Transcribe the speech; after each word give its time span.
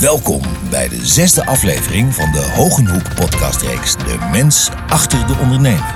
Welkom 0.00 0.42
bij 0.70 0.88
de 0.88 1.06
zesde 1.06 1.46
aflevering 1.46 2.14
van 2.14 2.32
de 2.32 2.52
Hogenhoek 2.54 3.14
podcastreeks 3.14 3.96
De 3.96 4.28
Mens 4.30 4.68
Achter 4.88 5.26
de 5.26 5.38
Ondernemer. 5.42 5.94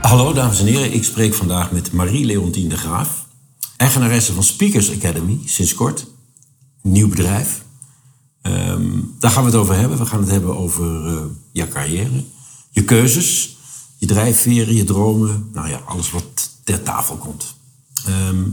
Hallo 0.00 0.32
dames 0.32 0.60
en 0.60 0.66
heren, 0.66 0.92
ik 0.92 1.04
spreek 1.04 1.34
vandaag 1.34 1.72
met 1.72 1.92
Marie-Leontien 1.92 2.68
de 2.68 2.76
Graaf. 2.76 3.26
Eigenaresse 3.76 4.32
van 4.32 4.42
Speakers 4.42 4.90
Academy, 4.90 5.38
sinds 5.44 5.74
kort. 5.74 6.06
Nieuw 6.82 7.08
bedrijf. 7.08 7.64
Ehm, 8.42 9.00
daar 9.18 9.30
gaan 9.30 9.44
we 9.44 9.50
het 9.50 9.58
over 9.58 9.74
hebben. 9.74 9.98
We 9.98 10.06
gaan 10.06 10.20
het 10.20 10.30
hebben 10.30 10.56
over 10.56 11.12
uh, 11.12 11.22
je 11.52 11.68
carrière, 11.68 12.24
je 12.70 12.84
keuzes, 12.84 13.56
je 13.96 14.06
drijfveren, 14.06 14.74
je 14.74 14.84
dromen. 14.84 15.50
Nou 15.52 15.68
ja, 15.68 15.80
alles 15.84 16.10
wat 16.10 16.50
ter 16.64 16.82
tafel 16.82 17.16
komt. 17.16 17.54
Ehm, 18.06 18.44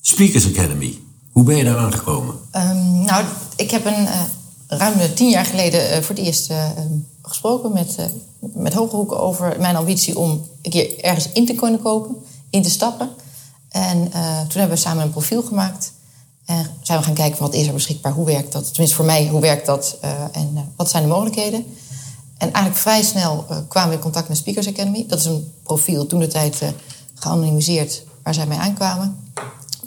Speakers 0.00 0.46
Academy, 0.46 0.98
hoe 1.40 1.48
ben 1.48 1.58
je 1.58 1.64
daar 1.64 1.76
aangekomen? 1.76 2.34
Um, 2.56 3.04
nou, 3.04 3.24
ik 3.56 3.70
heb 3.70 3.84
een, 3.84 4.02
uh, 4.02 4.22
ruim 4.66 5.14
tien 5.14 5.28
jaar 5.28 5.44
geleden 5.44 5.90
uh, 5.90 5.96
voor 5.96 6.14
het 6.14 6.24
eerst 6.24 6.50
uh, 6.50 6.64
gesproken 7.22 7.72
met, 7.72 7.96
met 8.40 8.74
Hogehoek 8.74 9.12
over 9.12 9.56
mijn 9.58 9.76
ambitie 9.76 10.18
om 10.18 10.46
een 10.62 10.70
keer 10.70 11.04
ergens 11.04 11.28
in 11.32 11.46
te 11.46 11.54
kunnen 11.54 11.82
kopen, 11.82 12.16
in 12.50 12.62
te 12.62 12.70
stappen. 12.70 13.10
En 13.68 14.10
toen 14.48 14.60
hebben 14.60 14.76
we 14.76 14.82
samen 14.82 15.02
een 15.02 15.10
profiel 15.10 15.42
gemaakt. 15.42 15.92
En 16.44 16.66
zijn 16.82 16.98
we 16.98 17.04
gaan 17.04 17.14
kijken 17.14 17.40
wat 17.40 17.54
is 17.54 17.66
er 17.66 17.72
beschikbaar, 17.72 18.12
hoe 18.12 18.26
werkt 18.26 18.52
dat? 18.52 18.68
Tenminste 18.68 18.96
voor 18.96 19.04
mij, 19.04 19.28
hoe 19.28 19.40
werkt 19.40 19.66
dat 19.66 19.98
en 20.32 20.72
wat 20.76 20.90
zijn 20.90 21.02
de 21.02 21.08
mogelijkheden? 21.08 21.64
En 22.38 22.52
eigenlijk 22.52 22.76
vrij 22.76 23.02
snel 23.02 23.46
kwamen 23.68 23.90
we 23.90 23.96
in 23.96 24.02
contact 24.02 24.28
met 24.28 24.36
Speakers 24.36 24.68
Academy. 24.68 25.04
Dat 25.08 25.18
is 25.18 25.24
een 25.24 25.52
profiel, 25.62 26.06
toen 26.06 26.20
de 26.20 26.26
tijd 26.26 26.62
geanonimiseerd, 27.14 28.02
waar 28.22 28.34
zij 28.34 28.46
mee 28.46 28.58
aankwamen 28.58 29.16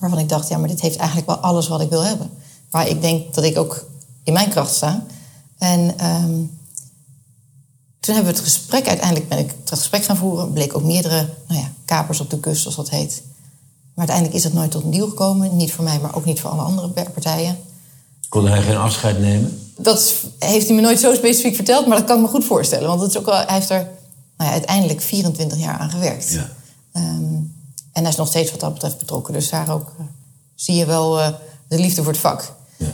waarvan 0.04 0.22
ik 0.22 0.30
dacht, 0.30 0.48
ja, 0.48 0.58
maar 0.58 0.68
dit 0.68 0.82
heeft 0.82 0.96
eigenlijk 0.96 1.28
wel 1.28 1.38
alles 1.38 1.68
wat 1.68 1.82
ik 1.82 1.90
wil 1.90 2.04
hebben. 2.04 2.30
Waar 2.70 2.88
ik 2.88 3.02
denk 3.02 3.34
dat 3.34 3.44
ik 3.44 3.58
ook 3.58 3.86
in 4.24 4.34
mijn 4.34 4.50
kracht 4.50 4.76
sta. 4.76 5.06
En 5.58 5.80
um, 5.80 6.58
toen 8.00 8.16
hebben 8.16 8.34
we 8.34 8.40
het 8.40 8.50
gesprek, 8.50 8.88
uiteindelijk 8.88 9.30
ben 9.30 9.38
ik 9.38 9.54
het 9.60 9.70
gesprek 9.70 10.04
gaan 10.04 10.18
voeren. 10.18 10.54
Bleek 10.54 10.76
ook 10.76 10.84
meerdere 10.84 11.30
nou 11.48 11.60
ja, 11.60 11.72
kapers 11.86 12.20
op 12.20 12.30
de 12.30 12.40
kust, 12.40 12.62
zoals 12.62 12.76
dat 12.76 12.90
heet. 12.90 13.24
Maar 13.94 14.08
uiteindelijk 14.08 14.36
is 14.36 14.44
het 14.44 14.54
nooit 14.54 14.72
tot 14.72 14.84
een 14.84 14.92
deal 14.92 15.08
gekomen. 15.08 15.56
Niet 15.56 15.74
voor 15.74 15.84
mij, 15.84 16.00
maar 16.00 16.16
ook 16.16 16.26
niet 16.26 16.40
voor 16.40 16.50
alle 16.50 16.62
andere 16.62 16.88
partijen. 16.88 17.58
Kon 18.30 18.48
hij 18.48 18.62
geen 18.62 18.78
afscheid 18.78 19.20
nemen? 19.20 19.72
Dat 19.78 20.14
heeft 20.40 20.68
hij 20.68 20.76
me 20.76 20.82
nooit 20.82 21.00
zo 21.00 21.14
specifiek 21.14 21.56
verteld, 21.56 21.88
maar 21.88 21.98
dat 21.98 22.06
kan 22.06 22.16
ik 22.16 22.22
me 22.22 22.28
goed 22.28 22.46
voorstellen. 22.46 22.88
Want 22.88 23.02
het 23.02 23.10
is 23.10 23.18
ook 23.18 23.26
wel, 23.26 23.36
hij 23.36 23.56
heeft 23.56 23.70
er 23.70 23.90
nou 24.38 24.50
ja, 24.50 24.52
uiteindelijk 24.52 25.02
24 25.02 25.58
jaar 25.58 25.78
aan 25.78 25.90
gewerkt. 25.90 26.32
Ja. 26.32 26.50
Um, 26.94 27.53
en 27.94 28.02
hij 28.02 28.12
is 28.12 28.18
nog 28.18 28.28
steeds 28.28 28.52
wat 28.52 28.60
dat 28.60 28.74
betreft 28.74 28.98
betrokken. 28.98 29.34
Dus 29.34 29.50
daar 29.50 29.70
ook 29.70 29.92
uh, 30.00 30.06
zie 30.56 30.76
je 30.76 30.86
wel 30.86 31.20
uh, 31.20 31.28
de 31.68 31.80
liefde 31.80 32.04
voor 32.04 32.12
het 32.12 32.22
vak. 32.22 32.56
Ja. 32.78 32.94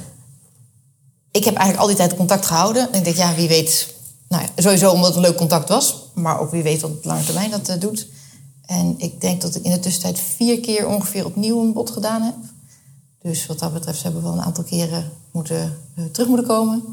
Ik 1.31 1.43
heb 1.43 1.55
eigenlijk 1.55 1.81
al 1.81 1.87
die 1.87 1.95
tijd 1.95 2.15
contact 2.15 2.45
gehouden. 2.45 2.91
En 2.91 2.97
ik 2.97 3.03
denk, 3.03 3.15
ja, 3.15 3.35
wie 3.35 3.47
weet... 3.47 3.93
Nou 4.27 4.43
ja, 4.43 4.49
sowieso 4.61 4.91
omdat 4.91 5.07
het 5.07 5.15
een 5.15 5.21
leuk 5.21 5.37
contact 5.37 5.69
was. 5.69 5.95
Maar 6.13 6.39
ook 6.39 6.51
wie 6.51 6.63
weet 6.63 6.81
wat 6.81 6.91
op 6.91 7.05
lange 7.05 7.23
termijn 7.23 7.51
dat 7.51 7.69
uh, 7.69 7.79
doet. 7.79 8.07
En 8.65 8.95
ik 8.97 9.21
denk 9.21 9.41
dat 9.41 9.55
ik 9.55 9.63
in 9.63 9.71
de 9.71 9.79
tussentijd 9.79 10.19
vier 10.19 10.59
keer 10.59 10.87
ongeveer 10.87 11.25
opnieuw 11.25 11.61
een 11.61 11.73
bod 11.73 11.89
gedaan 11.89 12.21
heb. 12.21 12.35
Dus 13.21 13.45
wat 13.45 13.59
dat 13.59 13.73
betreft 13.73 14.03
hebben 14.03 14.21
we 14.21 14.27
wel 14.27 14.37
een 14.37 14.43
aantal 14.43 14.63
keren 14.63 15.11
moeten, 15.31 15.77
terug 16.11 16.27
moeten 16.27 16.47
komen. 16.47 16.83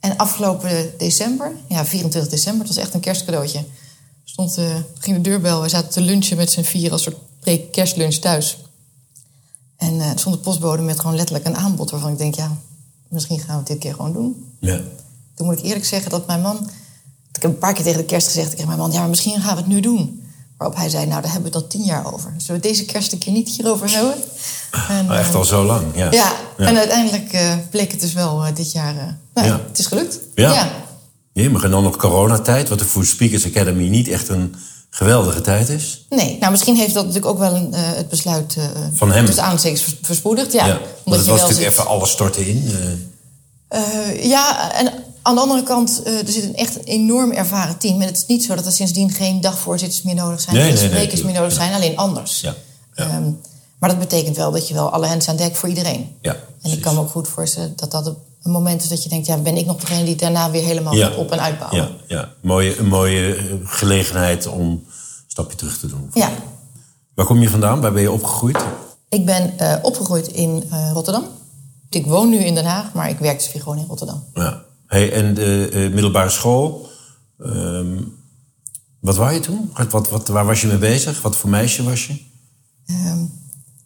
En 0.00 0.16
afgelopen 0.16 0.92
december, 0.98 1.52
ja, 1.68 1.84
24 1.84 2.30
december, 2.30 2.66
het 2.66 2.74
was 2.74 2.84
echt 2.84 2.94
een 2.94 3.00
kerstcadeautje 3.00 3.64
stond, 4.32 4.58
uh, 4.58 4.76
ging 4.98 5.16
de 5.16 5.22
deurbel. 5.22 5.62
We 5.62 5.68
zaten 5.68 5.90
te 5.90 6.00
lunchen 6.00 6.36
met 6.36 6.52
z'n 6.52 6.62
vier 6.62 6.92
als 6.92 7.02
soort 7.02 7.16
pre-kerstlunch 7.40 8.14
thuis. 8.14 8.58
En 9.76 9.94
uh, 9.94 10.10
stond 10.14 10.34
de 10.34 10.40
postbode 10.40 10.82
met 10.82 11.00
gewoon 11.00 11.16
letterlijk 11.16 11.46
een 11.46 11.56
aanbod 11.56 11.90
waarvan 11.90 12.12
ik 12.12 12.18
denk, 12.18 12.34
ja, 12.34 12.56
misschien 13.08 13.38
gaan 13.38 13.52
we 13.52 13.58
het 13.58 13.66
dit 13.66 13.78
keer 13.78 13.94
gewoon 13.94 14.12
doen. 14.12 14.54
Ja. 14.58 14.80
Toen 15.34 15.46
moet 15.46 15.58
ik 15.58 15.64
eerlijk 15.64 15.84
zeggen 15.84 16.10
dat 16.10 16.26
mijn 16.26 16.40
man. 16.40 16.70
Ik 17.32 17.42
heb 17.42 17.44
een 17.44 17.58
paar 17.58 17.74
keer 17.74 17.84
tegen 17.84 17.98
de 17.98 18.06
kerst 18.06 18.26
gezegd 18.26 18.50
tegen 18.50 18.66
mijn 18.66 18.78
man, 18.78 18.92
ja, 18.92 18.98
maar 18.98 19.08
misschien 19.08 19.40
gaan 19.40 19.54
we 19.54 19.60
het 19.60 19.70
nu 19.70 19.80
doen. 19.80 20.24
Waarop 20.56 20.76
hij 20.76 20.88
zei, 20.88 21.06
nou, 21.06 21.22
daar 21.22 21.32
hebben 21.32 21.50
we 21.50 21.56
het 21.56 21.64
al 21.64 21.70
tien 21.70 21.84
jaar 21.84 22.12
over. 22.12 22.34
Zullen 22.36 22.60
we 22.60 22.68
deze 22.68 22.84
kerst 22.84 23.12
een 23.12 23.18
keer 23.18 23.32
niet 23.32 23.48
hierover 23.48 23.90
hebben? 23.90 24.14
En, 24.88 25.06
maar 25.06 25.18
echt 25.18 25.34
al 25.34 25.44
zo 25.44 25.64
lang, 25.64 25.84
ja. 25.94 26.10
Ja, 26.10 26.32
en 26.56 26.76
uiteindelijk 26.76 27.32
uh, 27.32 27.54
bleek 27.70 27.90
het 27.90 28.00
dus 28.00 28.12
wel 28.12 28.54
dit 28.54 28.72
jaar... 28.72 29.18
nou, 29.34 29.46
ja. 29.46 29.60
het 29.68 29.78
is 29.78 29.86
gelukt. 29.86 30.18
ja. 30.34 30.70
Jemig, 31.32 31.62
en 31.62 31.70
dan 31.70 31.82
nog 31.82 31.96
coronatijd, 31.96 32.68
wat 32.68 32.82
voor 32.82 33.04
Speakers 33.04 33.46
Academy 33.46 33.88
niet 33.88 34.08
echt 34.08 34.28
een 34.28 34.54
geweldige 34.90 35.40
tijd 35.40 35.68
is. 35.68 36.06
Nee, 36.08 36.36
nou 36.40 36.50
misschien 36.50 36.76
heeft 36.76 36.94
dat 36.94 37.06
natuurlijk 37.06 37.32
ook 37.32 37.38
wel 37.38 37.54
een, 37.54 37.68
uh, 37.72 37.78
het 37.80 38.08
besluit 38.08 38.56
uh, 38.58 38.64
van 38.92 39.12
hem. 39.12 39.26
Dus 39.26 39.38
aanstekens 39.38 39.96
verspoedigd. 40.02 40.52
Ja, 40.52 40.66
ja 40.66 40.80
omdat 41.04 41.20
het 41.20 41.28
was 41.28 41.40
natuurlijk 41.40 41.68
even 41.68 41.86
alles 41.86 42.10
storten 42.10 42.46
in. 42.46 42.70
Uh. 43.72 44.24
ja, 44.24 44.72
en 44.72 44.92
aan 45.22 45.34
de 45.34 45.40
andere 45.40 45.62
kant, 45.62 46.02
er 46.06 46.32
zit 46.32 46.44
een 46.44 46.56
echt 46.56 46.84
enorm 46.84 47.32
ervaren 47.32 47.78
team. 47.78 48.00
En 48.00 48.06
het 48.06 48.16
is 48.16 48.26
niet 48.26 48.44
zo 48.44 48.54
dat 48.54 48.66
er 48.66 48.72
sindsdien 48.72 49.10
geen 49.10 49.40
dagvoorzitters 49.40 50.02
meer 50.02 50.14
nodig 50.14 50.40
zijn, 50.40 50.56
geen 50.56 50.74
nee, 50.74 50.76
sprekers 50.76 51.22
nee, 51.22 51.24
meer 51.24 51.40
nodig 51.40 51.52
zijn, 51.52 51.74
alleen 51.74 51.96
anders. 51.96 52.40
Ja. 52.40 52.54
ja. 52.94 53.16
Um, 53.16 53.40
maar 53.78 53.88
dat 53.88 53.98
betekent 53.98 54.36
wel 54.36 54.50
dat 54.50 54.68
je 54.68 54.74
wel 54.74 54.90
alle 54.90 55.06
hands 55.06 55.28
aan 55.28 55.36
dek 55.36 55.56
voor 55.56 55.68
iedereen. 55.68 56.16
Ja, 56.20 56.36
en 56.62 56.70
ik 56.70 56.80
kan 56.80 56.94
me 56.94 57.00
ook 57.00 57.10
goed 57.10 57.28
voorstellen 57.28 57.72
dat 57.76 57.90
dat 57.90 58.14
een 58.42 58.50
moment 58.50 58.82
is 58.82 58.88
dat 58.88 59.02
je 59.02 59.08
denkt, 59.08 59.26
ja, 59.26 59.38
ben 59.38 59.56
ik 59.56 59.66
nog 59.66 59.80
degene 59.80 60.04
die 60.04 60.16
daarna 60.16 60.50
weer 60.50 60.64
helemaal 60.64 61.16
op 61.16 61.30
en 61.30 61.40
uitbouwen. 61.40 61.78
Ja, 61.78 61.90
ja. 62.06 62.32
Mooie, 62.42 62.78
een 62.78 62.88
mooie 62.88 63.34
eh, 63.34 63.44
gelegenheid 63.64 64.46
om 64.46 64.60
een 64.60 64.86
stapje 65.26 65.56
terug 65.56 65.78
te 65.78 65.86
doen. 65.86 66.10
Ja. 66.14 66.30
Waar 67.14 67.26
kom 67.26 67.40
je 67.40 67.50
vandaan? 67.50 67.80
Waar 67.80 67.92
ben 67.92 68.02
je 68.02 68.10
opgegroeid? 68.10 68.58
Ik 69.08 69.26
ben 69.26 69.54
uh, 69.60 69.76
opgegroeid 69.82 70.26
in 70.26 70.64
uh, 70.72 70.90
Rotterdam. 70.92 71.24
Ik 71.90 72.06
woon 72.06 72.28
nu 72.28 72.36
in 72.36 72.54
Den 72.54 72.64
Haag, 72.64 72.92
maar 72.92 73.08
ik 73.08 73.18
werk 73.18 73.38
dus 73.38 73.62
gewoon 73.62 73.78
in 73.78 73.86
Rotterdam. 73.88 74.24
Ja. 74.34 74.64
Hey, 74.86 75.12
en 75.12 75.34
de 75.34 75.70
uh, 75.72 75.92
middelbare 75.92 76.30
school, 76.30 76.88
um, 77.38 78.16
wat 79.00 79.16
was 79.16 79.32
je 79.32 79.40
toen? 79.40 79.72
Wat, 79.90 80.08
wat, 80.08 80.28
waar 80.28 80.46
was 80.46 80.60
je 80.60 80.66
mee 80.66 80.78
bezig? 80.78 81.22
Wat 81.22 81.36
voor 81.36 81.50
meisje 81.50 81.82
was 81.82 82.06
je? 82.06 82.20
Um, 82.86 83.32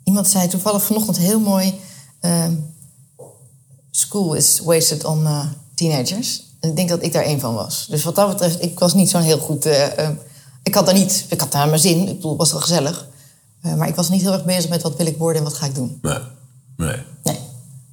iemand 0.05 0.29
zei 0.29 0.49
toevallig 0.49 0.85
vanochtend 0.85 1.19
heel 1.19 1.41
mooi... 1.41 1.75
Um, 2.21 2.73
school 3.97 4.34
is 4.34 4.60
wasted 4.65 5.05
on 5.05 5.22
uh, 5.22 5.41
teenagers. 5.75 6.43
En 6.60 6.69
ik 6.69 6.77
denk 6.77 6.88
dat 6.88 7.03
ik 7.03 7.12
daar 7.12 7.22
één 7.22 7.41
van 7.41 7.55
was. 7.55 7.87
Dus 7.88 8.05
wat 8.05 8.15
dat 8.15 8.28
betreft, 8.28 8.62
ik 8.62 8.78
was 8.78 8.94
niet 8.94 9.10
zo'n 9.10 9.21
heel 9.21 9.38
goed. 9.38 9.66
Uh, 9.66 9.99
uh, 9.99 10.09
ik 10.62 10.75
had 10.75 10.87
daar 10.87 10.94
niet, 10.94 11.25
ik 11.28 11.41
had 11.41 11.53
daar 11.53 11.69
mijn 11.69 11.81
zin. 11.81 12.09
Ik 12.09 12.15
bedoel, 12.16 12.31
het 12.31 12.41
was 12.41 12.53
wel 12.53 12.60
gezellig. 12.60 13.06
maar 13.60 13.88
ik 13.88 13.94
was 13.94 14.09
niet 14.09 14.22
heel 14.22 14.32
erg 14.32 14.44
bezig 14.44 14.71
met 14.71 14.82
wat 14.82 14.97
wil 14.97 15.06
ik 15.06 15.16
worden 15.16 15.43
en 15.43 15.49
wat 15.49 15.56
ga 15.56 15.66
ik 15.66 15.75
doen. 15.75 15.99
Nee. 16.03 16.19
Nee. 16.77 16.97
Nee, 17.22 17.38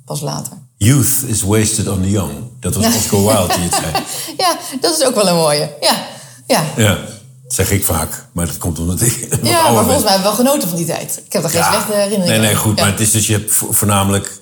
pas 0.06 0.22
later. 0.22 0.53
Youth 0.78 1.23
is 1.28 1.41
wasted 1.41 1.88
on 1.88 2.01
the 2.01 2.09
young. 2.09 2.31
Dat 2.59 2.75
was 2.75 2.85
Oscar 2.85 3.22
Wilde 3.22 3.56
die 3.56 3.63
het 3.63 3.73
zei. 3.73 4.03
ja, 4.44 4.57
dat 4.81 4.97
is 4.97 5.06
ook 5.06 5.16
wel 5.16 5.28
een 5.28 5.35
mooie. 5.35 5.75
Ja, 5.81 6.06
ja. 6.47 6.63
ja. 6.78 6.95
Dat 7.44 7.53
zeg 7.53 7.72
ik 7.72 7.85
vaak, 7.85 8.25
maar 8.31 8.45
dat 8.45 8.57
komt 8.57 8.79
omdat 8.79 9.01
ik. 9.01 9.28
Ja, 9.44 9.72
maar 9.72 9.83
volgens 9.83 10.03
mij 10.03 10.12
heb 10.12 10.22
ik 10.22 10.25
wel 10.25 10.35
genoten 10.35 10.68
van 10.68 10.78
die 10.78 10.85
tijd. 10.85 11.22
Ik 11.25 11.33
heb 11.33 11.44
er 11.44 11.50
geen 11.50 11.59
ja. 11.59 11.72
slechte 11.72 11.94
herinneringen 11.94 12.28
Nee, 12.28 12.39
nee, 12.39 12.56
goed. 12.56 12.75
Maar 12.75 12.91
het 12.91 13.00
is 13.00 13.12
dus, 13.12 13.28
je 13.28 13.33
hebt 13.33 13.53
voornamelijk 13.53 14.41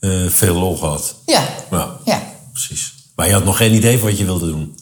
uh, 0.00 0.28
veel 0.28 0.54
lol 0.54 0.76
gehad. 0.76 1.14
Ja. 1.26 1.48
ja. 1.70 1.96
ja. 2.04 2.22
Precies. 2.52 2.94
Maar 3.14 3.26
je 3.26 3.32
had 3.32 3.44
nog 3.44 3.56
geen 3.56 3.74
idee 3.74 3.98
van 3.98 4.08
wat 4.08 4.18
je 4.18 4.24
wilde 4.24 4.46
doen? 4.46 4.76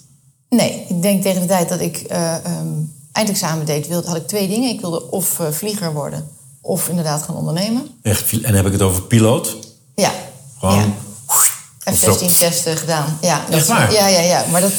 Nee, 0.48 0.84
ik 0.88 1.02
denk 1.02 1.22
tegen 1.22 1.40
de 1.40 1.46
tijd 1.46 1.68
dat 1.68 1.80
ik 1.80 2.04
uh, 2.10 2.34
um, 2.46 2.92
eindexamen 3.12 3.66
deed, 3.66 3.88
wilde, 3.88 4.08
had 4.08 4.16
ik 4.16 4.26
twee 4.26 4.48
dingen. 4.48 4.70
Ik 4.70 4.80
wilde 4.80 5.10
of 5.10 5.38
uh, 5.38 5.46
vlieger 5.50 5.92
worden, 5.92 6.28
of 6.60 6.88
inderdaad 6.88 7.22
gaan 7.22 7.36
ondernemen. 7.36 7.86
Echt? 8.02 8.40
En 8.42 8.54
heb 8.54 8.66
ik 8.66 8.72
het 8.72 8.82
over 8.82 9.02
piloot? 9.02 9.56
Ja. 9.94 10.12
Gewoon... 10.58 10.94
Ja. 11.84 11.92
F-16 11.92 12.38
testen 12.38 12.76
gedaan. 12.76 13.18
Ja, 13.20 13.50
Echt 13.50 13.66
waar? 13.66 13.92
Ja, 13.92 14.06
ja, 14.06 14.20
ja. 14.20 14.44
Maar 14.50 14.60
dat, 14.60 14.72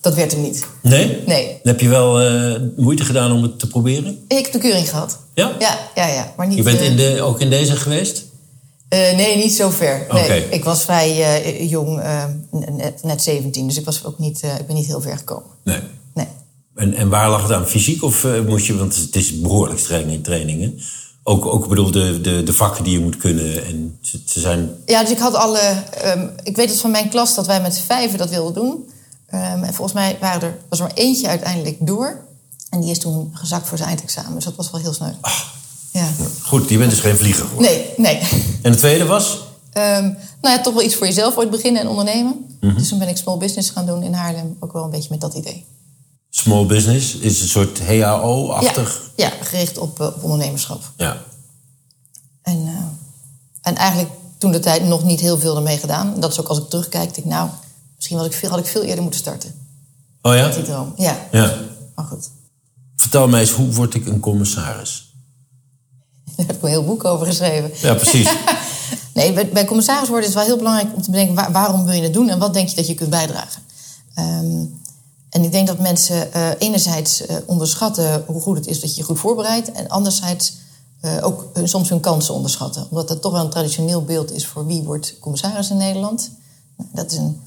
dat 0.00 0.14
werd 0.14 0.32
hem 0.32 0.40
niet. 0.40 0.66
Nee? 0.82 1.22
Nee. 1.26 1.58
Heb 1.62 1.80
je 1.80 1.88
wel 1.88 2.30
moeite 2.76 3.04
gedaan 3.04 3.32
om 3.32 3.42
het 3.42 3.58
te 3.58 3.66
proberen? 3.66 4.24
Ik 4.28 4.44
heb 4.44 4.52
de 4.52 4.58
keuring 4.58 4.88
gehad. 4.88 5.18
Ja? 5.34 5.52
Ja, 5.58 5.78
ja, 5.94 6.06
ja. 6.06 6.32
Maar 6.36 6.46
niet, 6.46 6.56
je 6.56 6.62
bent 6.62 6.80
in 6.80 6.96
de, 6.96 7.22
ook 7.22 7.40
in 7.40 7.50
deze 7.50 7.76
geweest? 7.76 8.24
Uh, 8.90 9.16
nee, 9.16 9.36
niet 9.36 9.52
zo 9.52 9.70
ver. 9.70 10.06
Nee, 10.10 10.48
Ik 10.48 10.64
was 10.64 10.82
vrij 10.82 11.44
uh, 11.44 11.70
jong, 11.70 11.98
uh, 11.98 12.24
net, 12.50 13.02
net, 13.02 13.22
17, 13.22 13.66
dus 13.66 13.76
ik, 13.76 13.84
was 13.84 14.04
ook 14.04 14.18
niet, 14.18 14.42
ik 14.42 14.66
ben 14.66 14.76
niet 14.76 14.86
heel 14.86 15.00
ver 15.00 15.16
gekomen. 15.16 15.50
Nee. 15.64 15.80
nee. 16.14 16.26
En, 16.74 16.94
en 16.94 17.08
waar 17.08 17.30
lag 17.30 17.42
het 17.42 17.52
aan? 17.52 17.66
Fysiek 17.66 18.02
of 18.02 18.26
moest 18.46 18.66
je, 18.66 18.76
want 18.76 18.96
het 18.96 19.16
is 19.16 19.40
behoorlijk 19.40 19.78
streng 19.78 20.10
in 20.10 20.22
trainingen. 20.22 20.80
Ook, 21.28 21.46
ook 21.46 21.68
bedoel, 21.68 21.90
de, 21.90 22.20
de, 22.20 22.42
de 22.42 22.52
vakken 22.52 22.84
die 22.84 22.92
je 22.92 23.00
moet 23.00 23.16
kunnen. 23.16 23.64
En 23.64 23.98
ze, 24.00 24.20
zijn... 24.40 24.70
Ja, 24.84 25.00
dus 25.00 25.10
ik 25.10 25.18
had 25.18 25.34
alle. 25.34 25.82
Um, 26.04 26.30
ik 26.42 26.56
weet 26.56 26.70
het 26.70 26.80
van 26.80 26.90
mijn 26.90 27.08
klas 27.08 27.34
dat 27.34 27.46
wij 27.46 27.60
met 27.60 27.78
vijven 27.78 28.18
dat 28.18 28.30
wilden 28.30 28.54
doen. 28.54 28.90
Um, 29.34 29.62
en 29.62 29.74
volgens 29.74 29.92
mij 29.92 30.16
waren 30.20 30.42
er, 30.42 30.58
was 30.68 30.78
er 30.78 30.84
maar 30.84 30.96
eentje 30.96 31.28
uiteindelijk 31.28 31.76
door. 31.80 32.24
En 32.70 32.80
die 32.80 32.90
is 32.90 32.98
toen 32.98 33.30
gezakt 33.32 33.68
voor 33.68 33.76
zijn 33.76 33.88
eindexamen. 33.88 34.34
Dus 34.34 34.44
dat 34.44 34.56
was 34.56 34.70
wel 34.70 34.80
heel 34.80 34.92
snel. 34.92 35.14
Ja. 35.96 36.08
Goed, 36.42 36.68
je 36.68 36.78
bent 36.78 36.90
dus 36.90 37.00
geen 37.00 37.16
vlieger 37.16 37.44
geworden. 37.46 37.72
Nee, 37.72 37.92
nee. 37.96 38.20
En 38.62 38.72
de 38.72 38.78
tweede 38.78 39.04
was? 39.04 39.44
Um, 39.74 40.16
nou 40.40 40.56
ja, 40.56 40.60
toch 40.60 40.74
wel 40.74 40.82
iets 40.82 40.94
voor 40.94 41.06
jezelf 41.06 41.36
ooit 41.36 41.50
beginnen 41.50 41.82
en 41.82 41.88
ondernemen. 41.88 42.32
Mm 42.60 42.68
-hmm. 42.68 42.78
Dus 42.78 42.88
toen 42.88 42.98
ben 42.98 43.08
ik 43.08 43.16
small 43.16 43.36
business 43.36 43.70
gaan 43.70 43.86
doen 43.86 44.02
in 44.02 44.12
Haarlem. 44.12 44.56
Ook 44.60 44.72
wel 44.72 44.84
een 44.84 44.90
beetje 44.90 45.08
met 45.10 45.20
dat 45.20 45.34
idee. 45.34 45.64
Small 46.30 46.66
business 46.66 47.14
is 47.14 47.40
een 47.42 47.48
soort 47.48 47.80
HAO-achtig? 47.80 49.10
Ja, 49.16 49.26
ja, 49.26 49.44
gericht 49.44 49.78
op, 49.78 50.00
uh, 50.00 50.06
op 50.06 50.22
ondernemerschap. 50.22 50.82
Ja. 50.96 51.22
En, 52.42 52.58
uh, 52.66 52.72
en 53.62 53.76
eigenlijk 53.76 54.10
toen 54.38 54.52
de 54.52 54.58
tijd 54.58 54.84
nog 54.84 55.04
niet 55.04 55.20
heel 55.20 55.38
veel 55.38 55.56
ermee 55.56 55.78
gedaan. 55.78 56.20
Dat 56.20 56.32
is 56.32 56.40
ook 56.40 56.48
als 56.48 56.58
ik 56.58 56.68
terugkijk, 56.68 57.14
denk 57.14 57.26
ik, 57.26 57.32
nou, 57.32 57.48
misschien 57.96 58.16
had 58.16 58.26
ik 58.26 58.32
veel, 58.32 58.50
had 58.50 58.58
ik 58.58 58.66
veel 58.66 58.82
eerder 58.82 59.02
moeten 59.02 59.20
starten. 59.20 59.54
Oh 60.22 60.34
ja? 60.34 60.48
Die 60.48 60.62
droom. 60.62 60.92
Ja. 60.96 61.26
Ja. 61.32 61.54
Maar 61.94 62.04
goed, 62.04 62.30
Vertel 62.96 63.28
mij 63.28 63.40
eens, 63.40 63.50
hoe 63.50 63.72
word 63.72 63.94
ik 63.94 64.06
een 64.06 64.20
commissaris? 64.20 65.05
daar 66.46 66.46
heb 66.46 66.56
ik 66.56 66.62
een 66.62 66.68
heel 66.68 66.84
boek 66.84 67.04
over 67.04 67.26
geschreven. 67.26 67.70
Ja, 67.74 67.94
precies. 67.94 68.30
Nee, 69.14 69.32
bij, 69.32 69.48
bij 69.48 69.64
commissaris 69.64 70.08
worden 70.08 70.28
is 70.28 70.34
het 70.34 70.44
wel 70.44 70.52
heel 70.54 70.62
belangrijk 70.64 70.94
om 70.94 71.02
te 71.02 71.10
bedenken... 71.10 71.34
waar- 71.34 71.52
waarom 71.52 71.84
wil 71.84 71.94
je 71.94 72.02
het 72.02 72.12
doen 72.12 72.28
en 72.28 72.38
wat 72.38 72.54
denk 72.54 72.68
je 72.68 72.76
dat 72.76 72.86
je 72.86 72.94
kunt 72.94 73.10
bijdragen. 73.10 73.62
Ehm, 74.14 74.64
en 75.30 75.44
ik 75.44 75.52
denk 75.52 75.66
dat 75.66 75.78
mensen 75.78 76.32
eh, 76.32 76.48
enerzijds 76.58 77.26
eh, 77.26 77.36
onderschatten 77.46 78.24
hoe 78.26 78.40
goed 78.40 78.56
het 78.56 78.66
is 78.66 78.80
dat 78.80 78.90
je 78.90 78.96
je 78.96 79.06
goed 79.06 79.18
voorbereidt... 79.18 79.72
en 79.72 79.88
anderzijds 79.88 80.54
eh, 81.00 81.16
ook 81.20 81.46
soms 81.64 81.88
hun 81.88 82.00
kansen 82.00 82.34
onderschatten. 82.34 82.86
Omdat 82.90 83.08
dat 83.08 83.22
toch 83.22 83.32
wel 83.32 83.44
een 83.44 83.50
traditioneel 83.50 84.04
beeld 84.04 84.32
is 84.32 84.46
voor 84.46 84.66
wie 84.66 84.82
wordt 84.82 85.18
commissaris 85.20 85.70
in 85.70 85.76
Nederland. 85.76 86.30
Nou, 86.76 86.88
dat 86.92 87.12
is 87.12 87.18
een... 87.18 87.40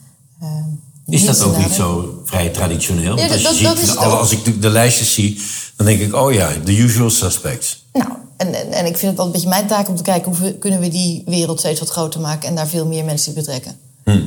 eh, 1.10 1.20
Is 1.20 1.26
dat 1.26 1.44
ook 1.44 1.58
niet 1.58 1.72
zo 1.72 2.22
vrij 2.26 2.50
traditioneel? 2.50 3.18
Ja, 3.18 3.28
als, 3.28 3.36
je 3.38 3.44
dat- 3.44 3.54
ziet, 3.56 3.64
dat 3.64 3.78
is 3.80 3.88
het 3.90 3.98
alle- 3.98 4.14
ook. 4.14 4.20
als 4.20 4.32
ik 4.32 4.46
de, 4.46 4.60
de 4.60 4.70
lijstjes 4.70 5.14
zie, 5.14 5.42
dan 5.76 5.86
denk 5.86 6.00
ik, 6.00 6.16
oh 6.16 6.34
ja, 6.34 6.50
the 6.66 6.78
usual 6.78 7.10
suspects. 7.10 7.86
Nou, 7.94 8.10
en, 8.38 8.54
en, 8.54 8.72
en 8.72 8.86
ik 8.86 8.98
vind 8.98 9.08
het 9.08 9.16
wel 9.18 9.26
een 9.26 9.32
beetje 9.32 9.48
mijn 9.50 9.68
taak 9.68 9.88
om 9.90 9.96
te 9.96 10.04
kijken... 10.04 10.32
hoe 10.36 10.42
we- 10.48 10.54
kunnen 10.54 10.80
we 10.80 10.88
die 10.88 11.24
wereld 11.26 11.60
steeds 11.60 11.80
wat 11.80 11.90
groter 11.90 12.20
maken... 12.20 12.50
en 12.50 12.56
daar 12.56 12.68
veel 12.68 12.86
meer 12.86 13.04
mensen 13.06 13.30
in 13.30 13.36
betrekken. 13.38 13.80
Ehm, 14.04 14.18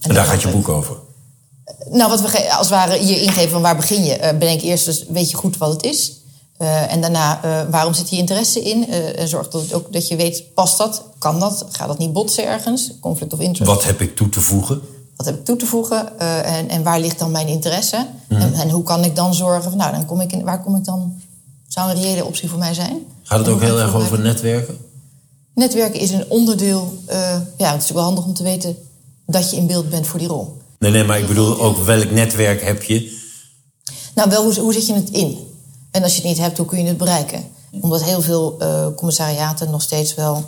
En 0.00 0.14
daar 0.14 0.24
gaat 0.24 0.42
je 0.42 0.48
boek 0.48 0.68
over. 0.68 0.96
Nou, 1.90 2.10
wat 2.10 2.20
we 2.20 2.48
als 2.52 2.68
het 2.68 2.68
ware 2.68 2.98
hier 2.98 3.22
ingeven 3.22 3.50
van 3.50 3.62
waar 3.62 3.76
begin 3.76 4.04
je? 4.04 4.12
Eh, 4.16 4.38
bedenk 4.38 4.60
eerst 4.60 4.84
dus, 4.84 5.04
weet 5.08 5.30
je 5.30 5.36
goed 5.36 5.56
wat 5.56 5.72
het 5.72 5.82
is? 5.84 6.12
Eh, 6.56 6.92
en 6.92 7.00
daarna, 7.00 7.42
eh, 7.42 7.70
waarom 7.70 7.94
zit 7.94 8.08
hier 8.08 8.18
interesse 8.18 8.62
in? 8.62 8.88
Eh, 8.90 9.20
en 9.20 9.28
zorg 9.28 9.48
dat, 9.48 9.62
het 9.62 9.72
ook, 9.72 9.92
dat 9.92 10.08
je 10.08 10.16
weet, 10.16 10.54
past 10.54 10.78
dat? 10.78 11.02
Kan 11.18 11.40
dat? 11.40 11.66
Gaat 11.70 11.88
dat 11.88 11.98
niet 11.98 12.12
botsen 12.12 12.46
ergens? 12.46 12.90
Conflict 13.00 13.32
of 13.32 13.40
interest. 13.40 13.70
Wat 13.72 13.84
heb 13.84 14.00
ik 14.00 14.16
toe 14.16 14.28
te 14.28 14.40
voegen? 14.40 14.80
Wat 15.16 15.26
heb 15.26 15.34
ik 15.38 15.44
toe 15.44 15.56
te 15.56 15.66
voegen? 15.66 16.18
Eh, 16.18 16.56
en, 16.58 16.68
en 16.68 16.82
waar 16.82 17.00
ligt 17.00 17.18
dan 17.18 17.30
mijn 17.30 17.46
interesse? 17.48 18.06
En, 18.28 18.54
en 18.54 18.70
hoe 18.70 18.82
kan 18.82 19.04
ik 19.04 19.16
dan 19.16 19.34
zorgen 19.34 19.62
van, 19.62 19.76
nou, 19.78 19.92
dan 19.92 20.06
kom 20.06 20.20
ik 20.20 20.32
in, 20.32 20.44
waar 20.44 20.62
kom 20.62 20.76
ik 20.76 20.84
dan? 20.84 21.20
Zou 21.68 21.90
een 21.90 22.02
reële 22.02 22.24
optie 22.24 22.48
voor 22.48 22.58
mij 22.58 22.74
zijn? 22.74 22.98
Gaat 23.22 23.38
het 23.38 23.48
ook 23.48 23.60
heel 23.60 23.80
erg 23.80 23.94
over 23.94 24.20
netwerken? 24.20 24.76
Netwerken 25.54 26.00
is 26.00 26.10
een 26.10 26.30
onderdeel. 26.30 26.98
eh, 27.06 27.18
ja, 27.18 27.32
het 27.32 27.42
is 27.58 27.58
natuurlijk 27.58 27.92
wel 27.92 28.02
handig 28.04 28.24
om 28.24 28.34
te 28.34 28.42
weten 28.42 28.76
dat 29.26 29.50
je 29.50 29.56
in 29.56 29.66
beeld 29.66 29.90
bent 29.90 30.06
voor 30.06 30.18
die 30.18 30.28
rol. 30.28 30.56
Nee, 30.78 30.90
nee, 30.90 31.04
maar 31.04 31.18
ik 31.18 31.26
bedoel 31.28 31.60
ook 31.60 31.76
welk 31.84 32.10
netwerk 32.10 32.62
heb 32.62 32.82
je? 32.82 33.18
Nou, 34.14 34.30
wel, 34.30 34.42
hoe, 34.44 34.60
hoe 34.60 34.72
zet 34.72 34.86
je 34.86 34.94
het 34.94 35.10
in? 35.10 35.38
En 35.90 36.02
als 36.02 36.12
je 36.14 36.20
het 36.20 36.28
niet 36.28 36.38
hebt, 36.38 36.56
hoe 36.58 36.66
kun 36.66 36.78
je 36.78 36.86
het 36.88 36.96
bereiken? 36.96 37.44
Omdat 37.80 38.02
heel 38.02 38.22
veel 38.22 38.56
eh, 38.58 38.86
commissariaten 38.96 39.70
nog 39.70 39.82
steeds 39.82 40.14
wel, 40.14 40.44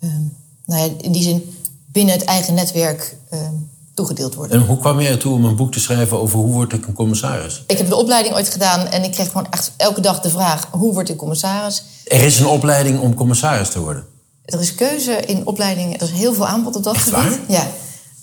ehm, 0.00 0.20
nou 0.66 0.80
ja, 0.82 0.94
in 1.00 1.12
die 1.12 1.22
zin, 1.22 1.54
binnen 1.86 2.14
het 2.14 2.24
eigen 2.24 2.54
netwerk 2.54 3.16
ehm, 3.28 3.54
toegedeeld 3.94 4.34
worden. 4.34 4.60
En 4.60 4.66
hoe 4.66 4.78
kwam 4.78 5.00
je 5.00 5.08
ertoe 5.08 5.34
om 5.34 5.44
een 5.44 5.56
boek 5.56 5.72
te 5.72 5.80
schrijven 5.80 6.20
over 6.20 6.38
hoe 6.38 6.52
word 6.52 6.72
ik 6.72 6.86
een 6.86 6.92
commissaris? 6.94 7.62
Ik 7.66 7.78
heb 7.78 7.88
de 7.88 7.96
opleiding 7.96 8.34
ooit 8.34 8.48
gedaan 8.48 8.86
en 8.86 9.04
ik 9.04 9.10
kreeg 9.10 9.26
gewoon 9.26 9.46
echt 9.50 9.72
elke 9.76 10.00
dag 10.00 10.20
de 10.20 10.30
vraag: 10.30 10.68
hoe 10.70 10.92
word 10.92 11.08
ik 11.08 11.16
commissaris? 11.16 11.82
Er 12.06 12.22
is 12.22 12.38
een 12.38 12.46
opleiding 12.46 13.00
om 13.00 13.14
commissaris 13.14 13.68
te 13.68 13.80
worden. 13.80 14.04
Er 14.44 14.60
is 14.60 14.74
keuze 14.74 15.12
in 15.26 15.46
opleidingen, 15.46 15.94
er 15.98 16.02
is 16.02 16.10
heel 16.10 16.34
veel 16.34 16.46
aanbod 16.46 16.76
op 16.76 16.82
dat 16.82 16.94
Echt 16.94 17.08
gebied. 17.08 17.22
waar? 17.30 17.38
Ja. 17.48 17.66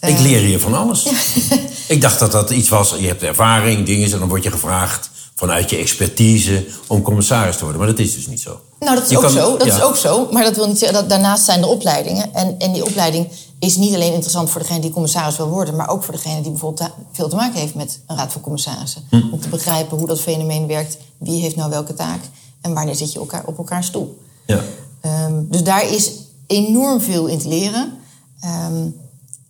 Ik 0.10 0.16
Eh, 0.16 0.22
leer 0.22 0.40
hier 0.42 0.60
van 0.60 0.74
alles. 0.74 1.06
ik 1.88 2.02
dacht 2.02 2.20
dat 2.20 2.32
dat 2.32 2.50
iets 2.50 2.70
was, 2.70 2.94
je 3.00 3.08
hebt 3.08 3.24
ervaring, 3.24 3.86
dingen, 3.86 4.12
en 4.12 4.20
dan 4.20 4.28
word 4.28 4.44
je 4.44 4.52
gevraagd 4.52 5.10
vanuit 5.36 5.70
je 5.70 5.78
expertise 5.78 6.66
om 6.88 7.02
commissaris 7.02 7.56
te 7.56 7.62
worden. 7.64 7.80
Maar 7.82 7.90
dat 7.90 8.00
is 8.00 8.16
dus 8.16 8.28
niet 8.28 8.42
zo. 8.42 8.60
Nou, 8.80 8.96
dat 8.96 9.04
is 9.04 9.10
Je 9.10 9.16
ook 9.18 9.22
kan- 9.24 9.32
zo. 9.32 9.58
Dat 9.58 9.68
ja. 9.68 9.76
is 9.76 9.82
ook 9.82 9.96
zo. 9.96 10.28
Maar 10.32 10.44
dat 10.44 10.56
wil 10.56 10.68
niet 10.68 10.80
zeggen 10.80 10.98
dat 11.00 11.10
daarnaast 11.10 11.46
zijn 11.46 11.62
er 11.62 11.68
opleidingen. 11.68 12.34
En, 12.34 12.56
en 12.60 12.74
die 12.74 12.86
opleiding 12.86 13.28
is 13.60 13.76
niet 13.76 13.94
alleen 13.94 14.12
interessant 14.14 14.50
voor 14.50 14.62
degene 14.62 14.80
die 14.80 14.92
commissaris 14.92 15.38
wil 15.38 15.50
worden, 15.50 15.76
maar 15.76 15.90
ook 15.90 16.04
voor 16.04 16.14
degene 16.14 16.42
die 16.42 16.52
bijvoorbeeld 16.52 16.90
veel 17.12 17.30
te 17.30 17.36
maken 17.36 17.60
heeft 17.60 17.76
met 17.76 18.00
een 18.08 18.16
raad 18.16 18.32
van 18.32 18.42
commissarissen. 18.42 19.04
Hm. 19.10 19.22
Om 19.32 19.40
te 19.40 19.50
begrijpen 19.50 19.98
hoe 19.98 20.08
dat 20.08 20.20
fenomeen 20.20 20.68
werkt, 20.68 20.98
wie 21.18 21.42
heeft 21.42 21.56
nou 21.56 21.70
welke 21.70 21.94
taak 21.94 22.22
en 22.62 22.74
wanneer 22.74 22.96
zit 22.96 23.14
je 23.14 23.20
elkaar 23.20 23.44
op 23.46 23.58
elkaar 23.58 23.84
stoel. 23.84 24.22
Ja. 24.46 24.62
Ehm, 25.02 25.44
dus 25.48 25.64
daar 25.64 25.92
is 25.92 26.12
enorm 26.48 27.02
veel 27.02 27.26
in 27.26 27.40
te 27.40 27.48
leren. 27.48 27.94
Ehm, 28.40 28.88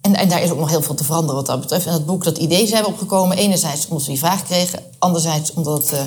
en, 0.01 0.15
en 0.15 0.29
daar 0.29 0.43
is 0.43 0.51
ook 0.51 0.59
nog 0.59 0.69
heel 0.69 0.81
veel 0.81 0.95
te 0.95 1.03
veranderen 1.03 1.35
wat 1.35 1.45
dat 1.45 1.59
betreft. 1.59 1.85
En 1.85 1.91
dat 1.91 2.05
boek, 2.05 2.23
dat 2.23 2.37
idee 2.37 2.67
zijn 2.67 2.83
we 2.83 2.89
opgekomen. 2.89 3.37
Enerzijds 3.37 3.87
omdat 3.87 4.05
we 4.05 4.11
die 4.11 4.19
vraag 4.19 4.43
kregen. 4.43 4.79
Anderzijds 4.99 5.53
omdat 5.53 5.81
het, 5.81 5.91
eh, 5.91 6.03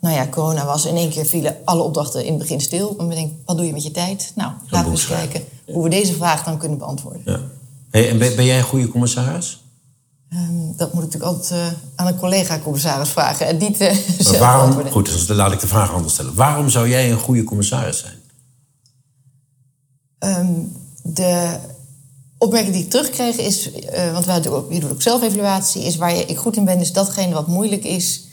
nou 0.00 0.14
ja, 0.14 0.28
corona 0.28 0.64
was. 0.64 0.84
In 0.84 0.96
één 0.96 1.10
keer 1.10 1.26
vielen 1.26 1.56
alle 1.64 1.82
opdrachten 1.82 2.24
in 2.24 2.30
het 2.30 2.38
begin 2.38 2.60
stil. 2.60 2.94
En 2.98 3.08
we 3.08 3.14
denken, 3.14 3.42
wat 3.44 3.56
doe 3.56 3.66
je 3.66 3.72
met 3.72 3.82
je 3.82 3.90
tijd? 3.90 4.32
Nou, 4.34 4.52
laten 4.68 4.90
we 4.90 4.96
eens 4.96 5.06
kijken 5.06 5.44
hoe 5.72 5.82
we 5.82 5.88
deze 5.88 6.14
vraag 6.14 6.44
dan 6.44 6.58
kunnen 6.58 6.78
beantwoorden. 6.78 7.22
ja. 7.24 7.40
Hey, 7.90 8.08
en 8.08 8.18
ben, 8.18 8.36
ben 8.36 8.44
jij 8.44 8.58
een 8.58 8.64
goede 8.64 8.88
commissaris? 8.88 9.60
Ehm, 10.30 10.76
dat 10.76 10.92
moet 10.92 11.04
ik 11.04 11.12
natuurlijk 11.12 11.32
altijd 11.32 11.50
eh, 11.50 11.78
aan 11.94 12.06
een 12.06 12.18
collega-commissaris 12.18 13.08
vragen. 13.08 13.46
En 13.46 13.56
niet 13.56 13.80
eh, 13.80 13.88
Maar 13.94 14.14
zelf 14.18 14.38
waarom, 14.38 14.90
goed, 14.90 15.06
dus 15.06 15.26
dan 15.26 15.36
laat 15.36 15.52
ik 15.52 15.60
de 15.60 15.66
vraag 15.66 15.92
anders 15.92 16.12
stellen. 16.12 16.34
Waarom 16.34 16.68
zou 16.68 16.88
jij 16.88 17.10
een 17.10 17.18
goede 17.18 17.44
commissaris 17.44 17.98
zijn? 17.98 18.18
Ehm, 20.18 20.52
de 21.02 21.58
opmerking 22.38 22.74
die 22.74 22.84
ik 22.84 22.90
terugkreeg 22.90 23.36
is, 23.36 23.72
eh, 23.72 24.12
want 24.12 24.24
wij 24.24 24.40
doen 24.40 24.52
ook, 24.52 24.72
je 24.72 24.80
doet 24.80 24.90
ook 24.90 25.02
zelfevaluatie, 25.02 25.82
is 25.82 25.96
waar 25.96 26.14
je, 26.14 26.24
ik 26.24 26.38
goed 26.38 26.56
in 26.56 26.64
ben, 26.64 26.80
is 26.80 26.92
datgene 26.92 27.34
wat 27.34 27.46
moeilijk 27.46 27.84
is, 27.84 28.24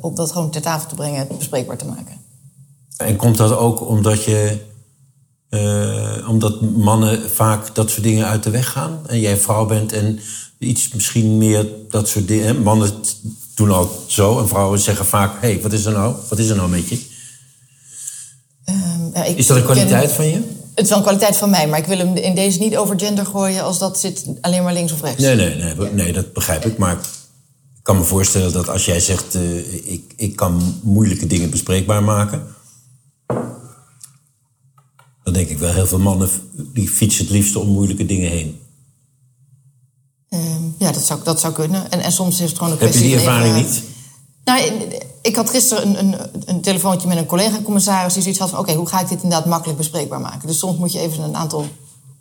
om 0.00 0.14
dat 0.14 0.32
gewoon 0.32 0.50
ter 0.50 0.60
tafel 0.60 0.88
te 0.88 0.94
brengen, 0.94 1.26
bespreekbaar 1.38 1.76
te 1.76 1.86
maken. 1.86 2.16
En 2.96 3.16
komt 3.16 3.36
dat 3.36 3.56
ook 3.56 3.88
omdat 3.88 4.24
je. 4.24 4.66
Eh, 5.48 6.28
omdat 6.28 6.60
mannen 6.60 7.30
vaak 7.30 7.74
dat 7.74 7.90
soort 7.90 8.02
dingen 8.02 8.26
uit 8.26 8.42
de 8.42 8.50
weg 8.50 8.70
gaan? 8.70 9.00
En 9.06 9.20
jij 9.20 9.36
vrouw 9.36 9.66
bent 9.66 9.92
en 9.92 10.18
iets 10.58 10.88
misschien 10.92 11.38
meer 11.38 11.66
dat 11.88 12.08
soort 12.08 12.28
dingen. 12.28 12.46
hè? 12.46 12.54
Mannen 12.54 12.90
doen 13.54 13.70
al 13.70 14.04
zo 14.06 14.38
en 14.40 14.48
vrouwen 14.48 14.78
zeggen 14.78 15.06
vaak: 15.06 15.32
hé, 15.40 15.48
hey, 15.52 15.60
wat 15.62 15.72
is 15.72 15.84
er 15.84 15.92
nou? 15.92 16.14
Wat 16.28 16.38
is 16.38 16.48
er 16.48 16.56
nou 16.56 16.68
met 16.68 16.88
je? 16.88 17.00
Ehm, 18.64 19.10
ja, 19.14 19.24
ik- 19.24 19.36
Is 19.38 19.46
dat 19.46 19.56
een 19.56 19.62
ken- 19.64 19.72
kwaliteit 19.72 20.12
van 20.12 20.26
je? 20.26 20.40
Het 20.74 20.84
is 20.84 20.88
wel 20.88 20.98
een 20.98 21.04
kwaliteit 21.04 21.36
van 21.36 21.50
mij, 21.50 21.68
maar 21.68 21.78
ik 21.78 21.86
wil 21.86 21.98
hem 21.98 22.16
in 22.16 22.34
deze 22.34 22.58
niet 22.58 22.76
over 22.76 22.98
gender 23.00 23.26
gooien 23.26 23.62
als 23.62 23.78
dat 23.78 24.00
zit 24.00 24.24
alleen 24.40 24.62
maar 24.62 24.72
links 24.72 24.92
of 24.92 25.02
rechts. 25.02 25.22
Nee, 25.22 25.34
nee, 25.36 25.54
nee, 25.54 25.90
nee, 25.92 26.12
dat 26.12 26.32
begrijp 26.32 26.64
ik. 26.64 26.78
Maar 26.78 26.92
ik 26.92 27.82
kan 27.82 27.96
me 27.98 28.04
voorstellen 28.04 28.52
dat 28.52 28.68
als 28.68 28.84
jij 28.84 29.00
zegt: 29.00 29.34
eh, 29.34 29.92
ik, 29.92 30.12
ik 30.16 30.36
kan 30.36 30.78
moeilijke 30.82 31.26
dingen 31.26 31.50
bespreekbaar 31.50 32.02
maken. 32.02 32.42
Dan 35.28 35.36
denk 35.36 35.48
ik 35.48 35.58
wel 35.58 35.72
heel 35.72 35.86
veel 35.86 35.98
mannen 35.98 36.28
die 36.72 36.88
fietsen 36.88 37.24
het 37.24 37.32
liefst 37.34 37.56
om 37.56 37.68
moeilijke 37.68 38.06
dingen 38.06 38.30
heen. 38.30 38.60
Ehm, 40.28 40.62
ja, 40.78 40.92
dat 40.92 41.02
zou, 41.02 41.20
dat 41.24 41.40
zou 41.40 41.52
kunnen. 41.52 41.90
En, 41.90 42.00
en 42.00 42.12
soms 42.12 42.40
is 42.40 42.48
het 42.48 42.58
gewoon 42.58 42.72
een 42.72 42.78
Heb 42.78 42.86
je 42.92 42.98
kwestie 42.98 43.16
die 43.18 43.26
ervaring 43.26 43.54
even- 43.56 43.66
niet? 43.70 43.82
Nou, 44.44 44.72
ik 45.22 45.36
had 45.36 45.50
gisteren 45.50 45.88
een, 45.98 46.12
een, 46.12 46.20
een 46.44 46.60
telefoontje 46.60 47.08
met 47.08 47.16
een 47.16 47.26
collega-commissaris 47.26 48.12
die 48.12 48.22
zoiets 48.22 48.40
had 48.40 48.50
van: 48.50 48.58
oké, 48.58 48.72
hoe 48.74 48.88
ga 48.88 49.00
ik 49.00 49.08
dit 49.08 49.22
inderdaad 49.22 49.46
makkelijk 49.48 49.78
bespreekbaar 49.78 50.20
maken? 50.20 50.46
Dus 50.48 50.58
soms 50.58 50.78
moet 50.78 50.92
je 50.92 50.98
even 51.00 51.22
een 51.22 51.36
aantal 51.36 51.66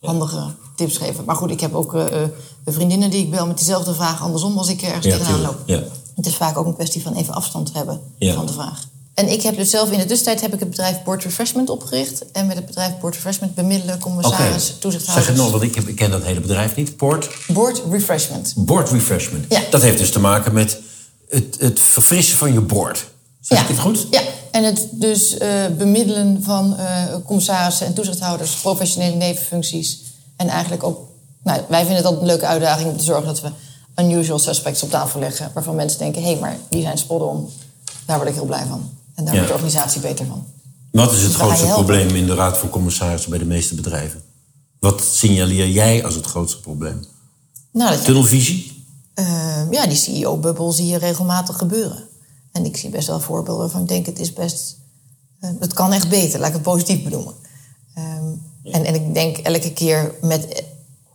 handige 0.01 0.43
tips 0.75 0.97
geven. 0.97 1.25
Maar 1.25 1.35
goed, 1.35 1.51
ik 1.51 1.59
heb 1.59 1.73
ook 1.73 1.93
eh, 1.93 2.23
eh, 2.23 2.29
vriendinnen 2.65 3.09
die 3.09 3.23
ik 3.23 3.31
bel 3.31 3.47
met 3.47 3.57
diezelfde 3.57 3.93
vraag 3.93 4.21
andersom 4.21 4.57
als 4.57 4.69
ik 4.69 4.81
ergens 4.81 5.05
Ja, 5.05 5.11
tegenaan 5.11 5.33
tuurlijk. 5.35 5.57
loop. 5.57 5.67
Ja. 5.67 5.83
Het 6.15 6.25
is 6.25 6.35
vaak 6.35 6.57
ook 6.57 6.65
een 6.65 6.73
kwestie 6.75 7.01
van 7.01 7.13
even 7.13 7.33
afstand 7.33 7.73
hebben 7.73 8.01
van 8.19 8.45
de 8.45 8.53
vraag. 8.53 8.87
En 9.17 9.31
ik 9.31 9.41
heb 9.41 9.55
dus 9.55 9.69
zelf 9.69 9.91
in 9.91 9.97
de 9.97 10.05
tussentijd 10.05 10.41
heb 10.41 10.53
ik 10.53 10.59
het 10.59 10.69
bedrijf 10.69 11.03
Board 11.03 11.23
Refreshment 11.23 11.69
opgericht. 11.69 12.31
En 12.31 12.47
met 12.47 12.55
het 12.55 12.65
bedrijf 12.65 12.97
Board 12.99 13.13
Refreshment 13.13 13.55
bemiddelen 13.55 13.99
commissaris, 13.99 14.65
zeg 14.65 14.77
toezichthouders. 14.79 15.27
het 15.27 15.37
nog, 15.37 15.51
want 15.51 15.63
ik, 15.63 15.75
heb, 15.75 15.87
ik 15.87 15.95
ken 15.95 16.11
dat 16.11 16.23
hele 16.23 16.39
bedrijf 16.39 16.75
niet. 16.75 16.95
Port, 16.95 17.29
Board 17.47 17.81
Refreshment. 17.89 18.53
board 18.55 18.89
refreshment. 18.89 19.45
Ja. 19.49 19.61
Dat 19.69 19.81
heeft 19.81 19.97
dus 19.97 20.11
te 20.11 20.19
maken 20.19 20.53
met 20.53 20.79
het, 21.29 21.55
het 21.59 21.79
verfrissen 21.79 22.37
van 22.37 22.53
je 22.53 22.61
board. 22.61 23.05
Zeg 23.41 23.61
ik 23.61 23.67
het 23.67 23.79
goed? 23.79 24.07
Ja, 24.11 24.21
en 24.51 24.63
het 24.63 24.87
dus 24.91 25.37
eh, 25.37 25.65
bemiddelen 25.77 26.43
van 26.43 26.77
eh, 26.77 27.03
commissarissen 27.25 27.85
en 27.85 27.93
toezichthouders, 27.93 28.55
professionele 28.55 29.15
nevenfuncties. 29.15 30.01
En 30.35 30.47
eigenlijk 30.47 30.83
ook, 30.83 30.99
nou, 31.43 31.61
wij 31.67 31.79
vinden 31.79 31.97
het 31.97 32.05
altijd 32.05 32.21
een 32.21 32.29
leuke 32.29 32.45
uitdaging 32.45 32.89
om 32.89 32.97
te 32.97 33.03
zorgen 33.03 33.25
dat 33.25 33.41
we 33.41 33.49
unusual 34.01 34.39
suspects 34.39 34.83
op 34.83 34.89
tafel 34.89 35.19
leggen. 35.19 35.51
Waarvan 35.53 35.75
mensen 35.75 35.99
denken, 35.99 36.23
hé, 36.23 36.35
maar 36.39 36.57
die 36.69 36.81
zijn 36.81 36.97
spot 36.97 37.21
on. 37.21 37.49
Daar 38.05 38.17
word 38.17 38.29
ik 38.29 38.35
heel 38.35 38.45
blij 38.45 38.65
van. 38.69 38.95
En 39.17 39.25
daar 39.25 39.33
Ja. 39.33 39.39
wordt 39.39 39.47
de 39.47 39.53
organisatie 39.63 40.01
beter 40.01 40.25
van. 40.25 40.45
Wat 40.91 41.13
is 41.13 41.21
het 41.23 41.33
grootste 41.33 41.65
probleem 41.67 42.09
in 42.15 42.25
de 42.25 42.33
Raad 42.35 42.57
van 42.57 42.69
Commissarissen 42.69 43.29
bij 43.29 43.39
de 43.39 43.45
meeste 43.45 43.75
bedrijven? 43.75 44.21
Wat 44.79 45.03
signaleer 45.03 45.69
jij 45.69 46.05
als 46.05 46.15
het 46.15 46.25
grootste 46.25 46.59
probleem? 46.59 47.05
Nou, 47.71 47.91
dat 47.95 48.05
Tunnelvisie? 48.05 48.85
eh, 49.13 49.71
ja, 49.71 49.87
die 49.87 49.97
CEO-bubbel 49.97 50.71
zie 50.71 50.85
je 50.87 50.97
regelmatig 50.97 51.57
gebeuren. 51.57 52.03
En 52.51 52.65
ik 52.65 52.77
zie 52.77 52.89
best 52.89 53.07
wel 53.07 53.19
voorbeelden 53.19 53.61
waarvan 53.61 53.81
ik 53.81 53.87
denk, 53.87 54.05
het 54.05 54.19
is 54.19 54.33
best... 54.33 54.77
eh, 55.39 55.49
het 55.59 55.73
kan 55.73 55.93
echt 55.93 56.09
beter, 56.09 56.39
laat 56.39 56.47
ik 56.47 56.53
het 56.53 56.63
positief 56.63 57.03
benoemen. 57.03 57.33
Ehm, 57.93 58.25
en, 58.63 58.85
en 58.85 58.95
ik 58.95 59.13
denk 59.13 59.37
elke 59.37 59.73
keer 59.73 60.13
met... 60.21 60.63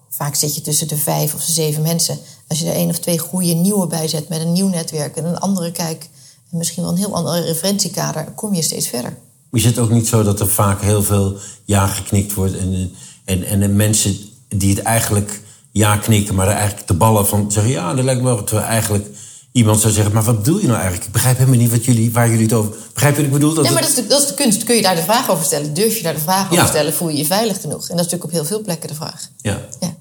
Vaak 0.09 0.35
zit 0.35 0.55
je 0.55 0.61
tussen 0.61 0.89
de 0.89 0.97
vijf 0.97 1.35
of 1.35 1.45
de 1.45 1.53
zeven 1.53 1.83
mensen. 1.83 2.19
Als 2.49 2.59
je 2.59 2.67
er 2.67 2.75
één 2.75 2.89
of 2.89 2.99
twee 2.99 3.19
goede 3.19 3.53
nieuwe 3.55 3.87
bij 3.87 4.09
zet 4.09 4.29
met 4.29 4.41
een 4.41 4.53
nieuw 4.53 4.69
netwerk 4.69 5.17
en 5.17 5.25
een 5.25 5.39
andere 5.39 5.73
kijk... 5.73 6.09
en 6.53 6.59
misschien 6.59 6.83
wel 6.83 6.93
een 6.93 6.99
heel 6.99 7.15
ander 7.15 7.45
referentiekader, 7.45 8.25
kom 8.35 8.55
je 8.55 8.63
steeds 8.63 8.89
verder. 8.89 9.17
Is 9.53 9.65
het 9.65 9.79
ook 9.79 9.91
niet 9.91 10.09
zo 10.09 10.23
dat 10.23 10.41
er 10.41 10.49
vaak 10.49 10.81
heel 10.81 11.03
veel 11.03 11.37
ja 11.65 11.87
geknikt 11.87 12.35
wordt 12.35 12.57
en, 12.57 12.93
en, 13.25 13.45
en 13.45 13.61
de 13.61 13.69
mensen 13.69 14.17
die 14.49 14.75
het 14.75 14.83
eigenlijk 14.83 15.41
ja 15.71 15.97
knikken, 15.97 16.35
maar 16.35 16.49
er 16.49 16.55
eigenlijk 16.55 16.87
de 16.87 16.95
ballen 16.95 17.27
van 17.27 17.53
zeggen 17.53 17.73
ja, 17.73 17.95
dat 17.95 18.05
lijkt 18.05 18.21
me 18.21 18.27
wel. 18.27 18.45
Terwijl 18.45 18.69
eigenlijk 18.69 19.07
iemand 19.53 19.81
zou 19.81 19.93
zeggen, 19.93 20.15
maar 20.15 20.23
wat 20.23 20.37
bedoel 20.37 20.59
je 20.59 20.67
nou 20.67 20.79
eigenlijk? 20.79 21.07
Ik 21.07 21.13
begrijp 21.13 21.37
helemaal 21.37 21.59
niet 21.59 21.71
wat 21.71 21.85
jullie, 21.85 22.13
waar 22.13 22.29
jullie 22.29 22.45
het 22.45 22.53
over. 22.53 22.75
Begrijp 22.93 23.17
je 23.17 23.23
wat 23.23 23.31
ik 23.31 23.39
bedoel? 23.39 23.55
Dat 23.55 23.65
ja, 23.65 23.73
maar 23.73 23.81
dat 23.81 23.91
is, 23.91 23.97
de, 23.97 24.07
dat 24.07 24.23
is 24.23 24.29
de 24.29 24.35
kunst. 24.35 24.65
Kun 24.65 24.77
je 24.77 24.83
daar 24.83 24.97
de 24.97 25.03
vraag 25.03 25.31
over 25.31 25.45
stellen? 25.45 25.75
Durf 25.75 25.97
je 25.97 26.03
daar 26.03 26.15
de 26.15 26.21
vraag 26.21 26.53
over 26.53 26.67
stellen? 26.67 26.95
Voel 26.95 27.09
je 27.09 27.17
je 27.17 27.25
veilig 27.25 27.61
genoeg? 27.61 27.89
En 27.89 27.97
dat 27.97 28.07
is 28.07 28.13
natuurlijk 28.13 28.25
op 28.25 28.31
heel 28.31 28.45
veel 28.45 28.63
plekken 28.63 28.89
de 28.89 28.95
vraag. 28.95 29.29
Ja. 29.37 29.61
ja. 29.81 29.95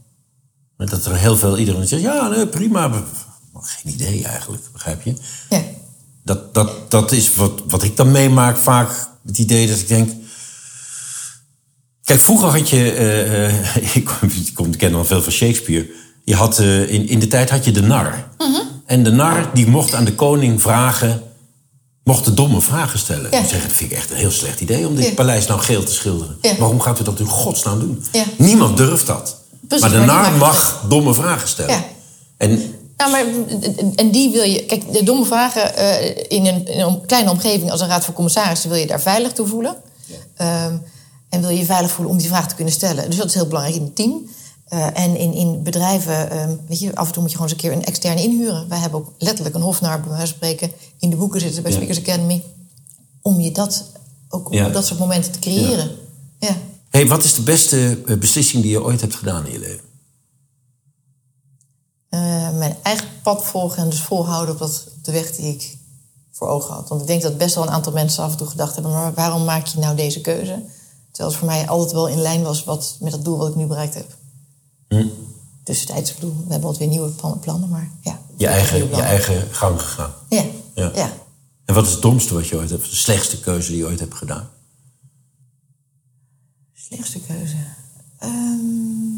Dat 0.77 1.05
er 1.05 1.15
heel 1.15 1.37
veel 1.37 1.57
iedereen 1.57 1.87
zegt, 1.87 2.01
ja, 2.01 2.27
nee, 2.27 2.47
prima. 2.47 3.03
Geen 3.53 3.93
idee 3.93 4.23
eigenlijk, 4.23 4.63
begrijp 4.71 5.01
je? 5.01 5.15
Ja. 5.49 5.61
Dat, 6.23 6.53
dat, 6.53 6.91
dat 6.91 7.11
is 7.11 7.35
wat, 7.35 7.61
wat 7.67 7.83
ik 7.83 7.97
dan 7.97 8.11
meemaak 8.11 8.57
vaak. 8.57 9.09
Het 9.25 9.37
idee 9.37 9.67
dat 9.67 9.79
ik 9.79 9.87
denk, 9.87 10.11
Kijk, 12.11 12.23
vroeger 12.23 12.47
had 12.47 12.69
je. 12.69 12.95
Uh, 13.75 13.95
ik, 13.95 14.09
kom, 14.53 14.75
ken 14.75 14.95
al 14.95 15.05
veel 15.05 15.21
van 15.21 15.31
Shakespeare. 15.31 15.89
Je 16.23 16.35
had, 16.35 16.59
uh, 16.59 16.89
in, 16.89 17.07
in 17.07 17.19
de 17.19 17.27
tijd 17.27 17.49
had 17.49 17.65
je 17.65 17.71
de 17.71 17.81
nar. 17.81 18.27
Uh 18.37 18.57
En 18.85 19.03
de 19.03 19.11
nar 19.11 19.49
die 19.53 19.67
mocht 19.67 19.93
aan 19.93 20.05
de 20.05 20.15
koning 20.15 20.61
vragen. 20.61 21.21
Mocht 22.03 22.25
de 22.25 22.33
domme 22.33 22.61
vragen 22.61 22.99
stellen. 22.99 23.31
Ja. 23.31 23.41
Zeggen, 23.41 23.67
dat 23.67 23.77
vind 23.77 23.91
ik 23.91 23.97
echt 23.97 24.11
een 24.11 24.17
heel 24.17 24.31
slecht 24.31 24.61
idee 24.61 24.87
om 24.87 24.95
dit 24.95 25.15
paleis 25.15 25.47
nou 25.47 25.59
geel 25.59 25.83
te 25.83 25.93
schilderen. 25.93 26.37
Ja. 26.41 26.57
Waarom 26.57 26.79
gaat 26.81 26.99
u 26.99 27.03
dat 27.03 27.19
in 27.19 27.25
godsnaam 27.25 27.79
doen? 27.79 28.03
Niemand 28.37 28.77
durft 28.77 29.07
dat. 29.07 29.37
maar 29.79 29.89
de 29.89 29.97
nar 29.97 30.31
mag 30.31 30.83
domme 30.89 31.13
vragen 31.13 31.47
stellen. 31.47 31.83
En 32.37 32.73
nou, 33.09 33.11
maar, 33.11 33.25
en 33.95 34.11
die 34.11 34.31
wil 34.31 34.43
je. 34.43 34.65
Kijk, 34.65 34.93
de 34.93 35.03
domme 35.03 35.25
vragen 35.25 35.71
uh, 35.77 36.07
in, 36.07 36.45
een, 36.45 36.67
in, 36.67 36.79
een, 36.79 37.05
kleine 37.05 37.29
omgeving 37.29 37.71
als 37.71 37.81
een 37.81 37.87
raad 37.87 38.05
van 38.05 38.13
commissarissen 38.13 38.69
wil 38.69 38.79
je 38.79 38.87
daar 38.87 39.01
veilig 39.01 39.31
toe 39.31 39.47
voelen. 39.47 39.75
Ja. 40.37 40.65
Um, 40.65 40.81
en 41.29 41.41
wil 41.41 41.49
je 41.49 41.65
veilig 41.65 41.91
voelen 41.91 42.13
om 42.13 42.19
die 42.19 42.27
vraag 42.27 42.47
te 42.47 42.55
kunnen 42.55 42.73
stellen. 42.73 43.09
Dus 43.09 43.17
dat 43.17 43.27
is 43.27 43.33
heel 43.33 43.47
belangrijk 43.47 43.77
in 43.77 43.83
het 43.83 43.95
team. 43.95 44.29
Uh, 44.73 44.87
en 44.93 45.17
in, 45.17 45.33
in 45.33 45.63
bedrijven, 45.63 46.33
uh, 46.33 46.43
weet 46.67 46.79
je, 46.79 46.95
af 46.95 47.07
en 47.07 47.13
toe 47.13 47.21
moet 47.21 47.31
je 47.31 47.37
gewoon 47.37 47.51
eens 47.51 47.63
een 47.63 47.69
keer 47.69 47.77
een 47.77 47.85
externe 47.85 48.21
inhuren. 48.23 48.69
Wij 48.69 48.77
hebben 48.77 48.99
ook 48.99 49.11
letterlijk 49.17 49.55
een 49.55 49.61
hofnaar, 49.61 50.01
bij 50.01 50.11
wijze 50.11 50.33
spreken, 50.33 50.71
in 50.99 51.09
de 51.09 51.15
boeken 51.15 51.39
zitten 51.39 51.63
bij 51.63 51.71
Speakers 51.71 51.99
Academy. 51.99 52.43
Om 53.21 53.39
je 53.39 53.51
dat 53.51 53.85
ook 54.29 54.51
op 54.51 54.73
dat 54.73 54.85
soort 54.85 54.99
momenten 54.99 55.31
te 55.31 55.39
creëren. 55.39 55.91
Ja. 56.39 56.57
Hey, 56.89 57.07
wat 57.07 57.23
is 57.23 57.33
de 57.33 57.41
beste 57.41 57.97
eh, 58.05 58.17
beslissing 58.17 58.61
die 58.61 58.71
je 58.71 58.83
ooit 58.83 59.01
hebt 59.01 59.15
gedaan 59.15 59.45
in 59.45 59.51
je 59.51 59.59
leven? 59.59 59.90
Uh, 62.13 62.57
mijn 62.57 62.77
eigen 62.81 63.07
pad 63.23 63.45
volgen 63.45 63.83
en 63.83 63.89
dus 63.89 64.01
volhouden 64.01 64.53
op, 64.53 64.59
dat, 64.59 64.87
op 64.97 65.03
de 65.03 65.11
weg 65.11 65.35
die 65.35 65.53
ik 65.53 65.77
voor 66.31 66.47
ogen 66.47 66.73
had. 66.73 66.89
Want 66.89 67.01
ik 67.01 67.07
denk 67.07 67.21
dat 67.21 67.37
best 67.37 67.55
wel 67.55 67.63
een 67.63 67.69
aantal 67.69 67.93
mensen 67.93 68.23
af 68.23 68.31
en 68.31 68.37
toe 68.37 68.47
gedacht 68.47 68.73
hebben: 68.73 68.91
maar 68.91 69.13
waarom 69.13 69.45
maak 69.45 69.65
je 69.65 69.79
nou 69.79 69.95
deze 69.95 70.21
keuze? 70.21 70.63
Terwijl 71.11 71.29
het 71.29 71.35
voor 71.35 71.47
mij 71.47 71.67
altijd 71.67 71.91
wel 71.91 72.07
in 72.07 72.21
lijn 72.21 72.43
was 72.43 72.63
wat, 72.63 72.97
met 72.99 73.11
het 73.11 73.25
doel 73.25 73.37
wat 73.37 73.49
ik 73.49 73.55
nu 73.55 73.65
bereikt 73.65 73.93
heb. 73.93 74.15
Hm. 74.87 75.07
Tussentijds, 75.63 76.13
bedoel, 76.13 76.35
we 76.35 76.51
hebben 76.51 76.69
wat 76.69 76.77
weer 76.77 76.87
nieuwe 76.87 77.09
plannen, 77.39 77.69
maar 77.69 77.91
ja. 78.01 78.21
Je 78.37 78.47
eigen, 78.47 78.89
je 78.89 79.01
eigen 79.01 79.47
gang 79.51 79.81
gegaan. 79.81 80.13
Ja. 80.29 80.43
ja. 80.75 80.91
ja. 80.95 81.13
En 81.65 81.73
wat 81.73 81.85
is 81.85 81.91
het 81.91 82.01
domste 82.01 82.33
wat 82.33 82.47
je 82.47 82.57
ooit 82.57 82.69
hebt, 82.69 82.89
de 82.89 82.95
slechtste 82.95 83.39
keuze 83.39 83.69
die 83.69 83.77
je 83.77 83.85
ooit 83.85 83.99
hebt 83.99 84.15
gedaan? 84.15 84.49
Slechtste 86.73 87.19
keuze. 87.19 87.55
Um, 88.23 89.10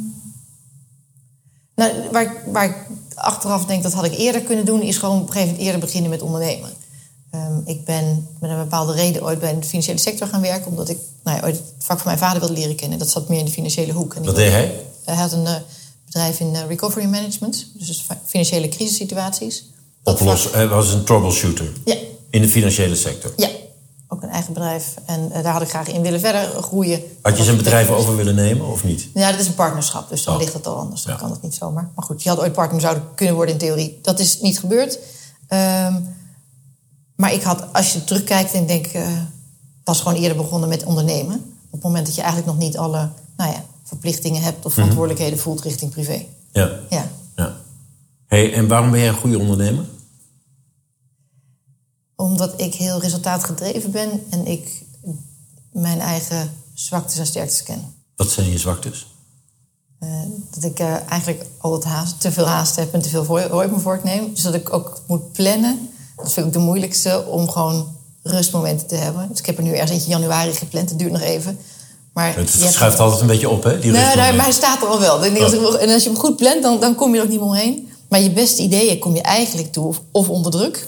nou, 1.75 1.91
waar, 2.11 2.35
waar 2.45 2.65
ik 2.65 2.75
achteraf 3.15 3.65
denk 3.65 3.83
dat 3.83 3.93
had 3.93 4.05
ik 4.05 4.17
eerder 4.17 4.41
kunnen 4.41 4.65
doen, 4.65 4.81
is 4.81 4.97
gewoon 4.97 5.15
op 5.15 5.27
een 5.27 5.27
gegeven 5.27 5.47
moment 5.47 5.65
eerder 5.65 5.81
beginnen 5.81 6.09
met 6.09 6.21
ondernemen. 6.21 6.69
Um, 7.35 7.61
ik 7.65 7.85
ben 7.85 8.27
met 8.39 8.49
een 8.49 8.57
bepaalde 8.57 8.93
reden 8.93 9.23
ooit 9.23 9.39
bij 9.39 9.59
de 9.59 9.65
financiële 9.65 9.99
sector 9.99 10.27
gaan 10.27 10.41
werken, 10.41 10.71
omdat 10.71 10.89
ik 10.89 10.97
nou 11.23 11.37
ja, 11.37 11.43
ooit 11.43 11.55
het 11.55 11.73
vak 11.77 11.97
van 11.97 12.07
mijn 12.07 12.17
vader 12.17 12.39
wilde 12.39 12.53
leren 12.53 12.75
kennen. 12.75 12.99
Dat 12.99 13.09
zat 13.09 13.29
meer 13.29 13.39
in 13.39 13.45
de 13.45 13.51
financiële 13.51 13.91
hoek. 13.91 14.13
En 14.13 14.25
Wat 14.25 14.35
deed 14.35 14.51
hij? 14.51 14.85
Hij 15.03 15.15
had 15.15 15.31
een 15.31 15.43
uh, 15.43 15.55
bedrijf 16.05 16.39
in 16.39 16.53
uh, 16.53 16.59
recovery 16.67 17.05
management, 17.05 17.67
dus 17.73 18.05
financiële 18.25 18.69
crisissituaties. 18.69 19.65
Oplossen, 20.03 20.51
hij 20.53 20.67
was 20.67 20.93
een 20.93 21.03
troubleshooter? 21.03 21.71
Ja. 21.85 21.95
In 22.29 22.41
de 22.41 22.47
financiële 22.47 22.95
sector? 22.95 23.33
Ja, 23.37 23.49
ook 24.13 24.23
een 24.23 24.29
eigen 24.29 24.53
bedrijf. 24.53 24.93
En 25.05 25.29
uh, 25.29 25.43
daar 25.43 25.53
had 25.53 25.61
ik 25.61 25.69
graag 25.69 25.87
in 25.87 26.01
willen 26.01 26.19
verder 26.19 26.63
groeien. 26.63 27.01
Had 27.21 27.37
je 27.37 27.43
zijn 27.43 27.57
bedrijf 27.57 27.89
over 27.89 28.15
willen 28.15 28.35
nemen 28.35 28.67
of 28.67 28.83
niet? 28.83 29.07
Ja, 29.13 29.31
dat 29.31 29.39
is 29.39 29.47
een 29.47 29.53
partnerschap, 29.53 30.09
dus 30.09 30.23
dan 30.23 30.33
oh. 30.33 30.39
ligt 30.39 30.53
het 30.53 30.67
al 30.67 30.75
anders. 30.75 31.03
Dan 31.03 31.17
kan 31.17 31.29
dat 31.29 31.41
niet 31.41 31.55
zomaar. 31.55 31.89
Maar 31.95 32.05
goed, 32.05 32.23
je 32.23 32.29
had 32.29 32.39
ooit 32.39 32.53
partner 32.53 32.81
zouden 32.81 33.03
kunnen 33.15 33.35
worden 33.35 33.53
in 33.53 33.59
theorie. 33.59 33.99
Dat 34.01 34.19
is 34.19 34.41
niet 34.41 34.59
gebeurd. 34.59 34.99
Um, 35.49 36.15
maar 37.15 37.33
ik 37.33 37.41
had, 37.41 37.73
als 37.73 37.93
je 37.93 38.03
terugkijkt 38.03 38.53
en 38.53 38.65
denk, 38.65 38.93
uh, 38.93 39.07
was 39.83 40.01
gewoon 40.01 40.17
eerder 40.17 40.37
begonnen 40.37 40.69
met 40.69 40.83
ondernemen. 40.83 41.35
Op 41.65 41.71
het 41.71 41.83
moment 41.83 42.05
dat 42.05 42.15
je 42.15 42.21
eigenlijk 42.21 42.51
nog 42.51 42.61
niet 42.61 42.77
alle 42.77 43.09
nou 43.37 43.51
ja, 43.51 43.63
verplichtingen 43.83 44.41
hebt 44.41 44.57
of 44.57 44.63
mhm. 44.63 44.73
verantwoordelijkheden 44.73 45.39
voelt 45.39 45.61
richting 45.61 45.91
privé. 45.91 46.25
Ja. 46.51 46.71
ja. 46.89 47.07
ja. 47.35 47.55
Hey, 48.27 48.53
en 48.53 48.67
waarom 48.67 48.91
ben 48.91 48.99
jij 48.99 49.09
een 49.09 49.15
goede 49.15 49.39
ondernemer? 49.39 49.85
Omdat 52.23 52.53
ik 52.57 52.73
heel 52.73 52.99
resultaatgedreven 52.99 53.91
ben 53.91 54.23
en 54.29 54.45
ik 54.45 54.83
mijn 55.71 55.99
eigen 55.99 56.51
zwaktes 56.73 57.17
en 57.17 57.25
sterktes 57.25 57.63
ken. 57.63 57.93
Wat 58.15 58.31
zijn 58.31 58.49
je 58.49 58.57
zwaktes? 58.57 59.07
Uh, 59.99 60.09
dat 60.53 60.63
ik 60.63 60.79
uh, 60.79 60.95
eigenlijk 61.09 61.45
altijd 61.57 61.93
haast, 61.93 62.19
te 62.19 62.31
veel 62.31 62.45
haast 62.45 62.75
heb 62.75 62.93
en 62.93 63.01
te 63.01 63.09
veel 63.09 63.25
voor, 63.25 63.49
me 63.49 63.79
voortneem. 63.79 64.33
Dus 64.33 64.43
dat 64.43 64.53
ik 64.53 64.73
ook 64.73 65.01
moet 65.07 65.31
plannen 65.31 65.89
dat 66.15 66.33
vind 66.33 66.45
ik 66.45 66.53
de 66.53 66.59
moeilijkste 66.59 67.25
om 67.27 67.49
gewoon 67.49 67.95
rustmomenten 68.23 68.87
te 68.87 68.95
hebben. 68.95 69.27
Dus 69.29 69.39
ik 69.39 69.45
heb 69.45 69.57
er 69.57 69.63
nu 69.63 69.71
ergens 69.71 69.91
eentje 69.91 70.09
januari 70.09 70.53
gepland. 70.53 70.89
Het 70.89 70.99
duurt 70.99 71.11
nog 71.11 71.21
even. 71.21 71.59
Maar 72.13 72.35
het 72.35 72.49
schuift 72.49 72.99
altijd 72.99 73.21
een 73.21 73.27
beetje 73.27 73.49
op, 73.49 73.63
hè? 73.63 73.79
Die 73.79 73.91
nee, 73.91 74.15
nee, 74.15 74.33
maar 74.33 74.43
hij 74.43 74.51
staat 74.51 74.81
er 74.81 74.87
al 74.87 74.99
wel. 74.99 75.15
Oh. 75.17 75.25
En 75.81 75.89
als 75.89 76.03
je 76.03 76.09
hem 76.09 76.19
goed 76.19 76.35
plant, 76.35 76.63
dan, 76.63 76.79
dan 76.79 76.95
kom 76.95 77.11
je 77.11 77.17
er 77.17 77.23
ook 77.23 77.29
niet 77.29 77.39
meer 77.39 77.49
omheen. 77.49 77.89
Maar 78.09 78.21
je 78.21 78.31
beste 78.31 78.61
ideeën 78.61 78.99
kom 78.99 79.15
je 79.15 79.21
eigenlijk 79.21 79.71
toe 79.71 79.95
of 80.11 80.29
onder 80.29 80.51
druk. 80.51 80.87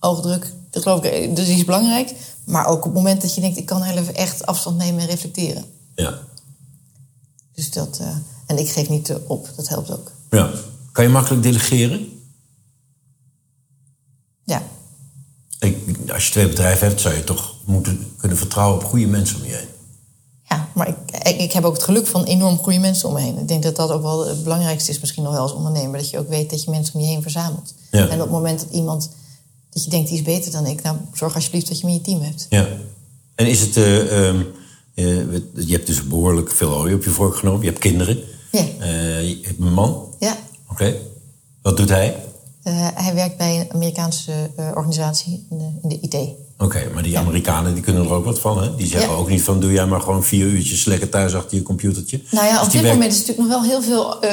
Oogdruk, 0.00 0.52
dat 0.70 0.82
geloof 0.82 1.04
ik, 1.04 1.36
dus 1.36 1.46
die 1.46 1.56
is 1.56 1.64
belangrijk. 1.64 2.14
Maar 2.44 2.66
ook 2.66 2.76
op 2.76 2.84
het 2.84 2.92
moment 2.92 3.22
dat 3.22 3.34
je 3.34 3.40
denkt, 3.40 3.58
ik 3.58 3.66
kan 3.66 3.82
heel 3.82 3.96
even 3.96 4.14
echt 4.14 4.46
afstand 4.46 4.76
nemen 4.76 5.00
en 5.00 5.06
reflecteren. 5.06 5.64
Ja. 5.94 6.18
Dus 7.54 7.70
dat, 7.70 7.98
uh, 8.00 8.08
en 8.46 8.58
ik 8.58 8.68
geef 8.68 8.88
niet 8.88 9.14
op, 9.26 9.48
dat 9.56 9.68
helpt 9.68 9.90
ook. 9.90 10.12
Ja. 10.30 10.50
Kan 10.92 11.04
je 11.04 11.10
makkelijk 11.10 11.42
delegeren? 11.42 12.08
Ja. 14.44 14.62
Ik, 15.58 16.10
als 16.12 16.26
je 16.26 16.32
twee 16.32 16.48
bedrijven 16.48 16.88
hebt, 16.88 17.00
zou 17.00 17.14
je 17.14 17.24
toch 17.24 17.54
moeten 17.64 18.14
kunnen 18.16 18.38
vertrouwen 18.38 18.76
op 18.76 18.84
goede 18.84 19.06
mensen 19.06 19.36
om 19.36 19.46
je 19.46 19.54
heen. 19.54 19.68
Ja, 20.48 20.68
maar 20.74 20.88
ik, 20.88 20.96
ik, 21.40 21.52
heb 21.52 21.64
ook 21.64 21.74
het 21.74 21.82
geluk 21.82 22.06
van 22.06 22.24
enorm 22.24 22.58
goede 22.58 22.78
mensen 22.78 23.08
om 23.08 23.14
me 23.14 23.20
heen. 23.20 23.38
Ik 23.38 23.48
denk 23.48 23.62
dat 23.62 23.76
dat 23.76 23.90
ook 23.90 24.02
wel 24.02 24.26
het 24.26 24.42
belangrijkste 24.42 24.90
is, 24.90 25.00
misschien 25.00 25.22
nog 25.22 25.32
wel 25.32 25.42
als 25.42 25.52
ondernemer. 25.52 25.98
Dat 25.98 26.10
je 26.10 26.18
ook 26.18 26.28
weet 26.28 26.50
dat 26.50 26.64
je 26.64 26.70
mensen 26.70 26.94
om 26.94 27.00
je 27.00 27.06
heen 27.06 27.22
verzamelt. 27.22 27.74
Ja. 27.90 28.08
En 28.08 28.14
op 28.14 28.20
het 28.20 28.30
moment 28.30 28.60
dat 28.60 28.70
iemand, 28.70 29.10
dat 29.76 29.84
je 29.84 29.90
denkt, 29.90 30.08
die 30.08 30.18
is 30.18 30.24
beter 30.24 30.52
dan 30.52 30.66
ik, 30.66 30.82
nou 30.82 30.96
zorg 31.12 31.34
alsjeblieft 31.34 31.68
dat 31.68 31.80
je 31.80 31.86
me 31.86 31.92
in 31.92 31.98
je 31.98 32.04
team 32.04 32.20
hebt. 32.20 32.46
Ja. 32.48 32.68
En 33.34 33.46
is 33.46 33.60
het, 33.60 33.76
uh, 33.76 34.40
je 35.54 35.72
hebt 35.72 35.86
dus 35.86 36.06
behoorlijk 36.06 36.50
veel 36.50 36.74
olie 36.74 36.94
op 36.94 37.04
je 37.04 37.10
vork 37.10 37.36
genomen. 37.36 37.60
Je 37.60 37.66
hebt 37.66 37.78
kinderen. 37.78 38.18
Ja. 38.52 38.64
Uh, 38.80 39.28
je 39.28 39.38
hebt 39.42 39.60
een 39.60 39.72
man. 39.72 40.14
Ja. 40.18 40.36
Oké. 40.70 40.94
Wat 41.62 41.76
doet 41.76 41.88
hij? 41.88 42.16
Uh, 42.64 42.88
hij 42.94 43.14
werkt 43.14 43.36
bij 43.36 43.60
een 43.60 43.72
Amerikaanse 43.72 44.50
organisatie 44.56 45.46
in 45.50 45.58
de, 45.58 45.70
in 45.82 45.88
de 45.88 46.00
IT. 46.00 46.45
Oké, 46.58 46.90
maar 46.94 47.02
die 47.02 47.18
Amerikanen 47.18 47.74
die 47.74 47.82
kunnen 47.82 48.04
er 48.04 48.12
ook 48.12 48.24
wat 48.24 48.38
van, 48.38 48.62
hè? 48.62 48.74
Die 48.74 48.86
zeggen 48.86 49.10
ook 49.10 49.28
niet 49.28 49.42
van, 49.42 49.60
doe 49.60 49.72
jij 49.72 49.86
maar 49.86 50.00
gewoon 50.00 50.24
vier 50.24 50.46
uurtjes 50.46 50.84
lekker 50.84 51.08
thuis 51.08 51.34
achter 51.34 51.56
je 51.56 51.62
computertje. 51.62 52.20
Nou 52.30 52.46
ja, 52.46 52.52
dus 52.52 52.66
op 52.66 52.72
dit 52.72 52.82
moment 52.82 53.12
is 53.12 53.18
natuurlijk 53.18 53.48
nog 53.48 53.60
wel 53.60 53.68
heel 53.70 53.82
veel 53.82 54.24
uh, 54.24 54.30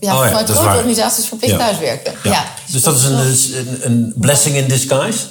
ja, 0.00 0.14
oh, 0.14 0.26
vanuit 0.26 0.50
grote 0.50 0.76
organisaties 0.76 1.26
verplicht 1.26 1.58
thuiswerken. 1.58 2.14
Ja. 2.22 2.44
Dus, 2.64 2.72
dus 2.72 2.82
dat, 2.82 2.96
is 2.96 3.04
een, 3.04 3.68
een, 3.68 3.90
een, 3.90 4.12
blessing 4.16 4.56
in 4.56 4.68
disguise? 4.68 5.26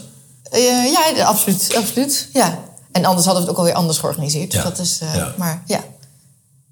ja, 0.51 1.23
absoluut, 1.23 1.75
absoluut. 1.75 2.29
Ja. 2.33 2.59
En 2.91 3.05
anders 3.05 3.25
hadden 3.25 3.43
we 3.43 3.49
het 3.49 3.57
ook 3.57 3.65
alweer 3.65 3.73
anders 3.73 3.97
georganiseerd. 3.97 4.51
Dus 4.51 4.63
dat 4.63 4.79
is, 4.79 4.99
maar 5.37 5.63
ja. 5.65 5.83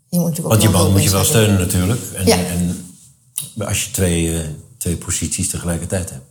Je 0.10 0.20
moet 0.20 0.30
natuurlijk 0.30 0.48
Want 0.48 0.62
je 0.62 0.70
man 0.70 0.92
moet 0.92 1.04
je 1.04 1.10
wel 1.10 1.24
steunen 1.24 1.60
natuurlijk. 1.60 2.02
En, 2.16 2.28
en 2.28 2.86
als 3.66 3.84
je 3.84 3.92
twee 3.92 4.46
twee 4.82 4.98
posities 4.98 5.50
tegelijkertijd 5.50 6.10
hebt. 6.10 6.26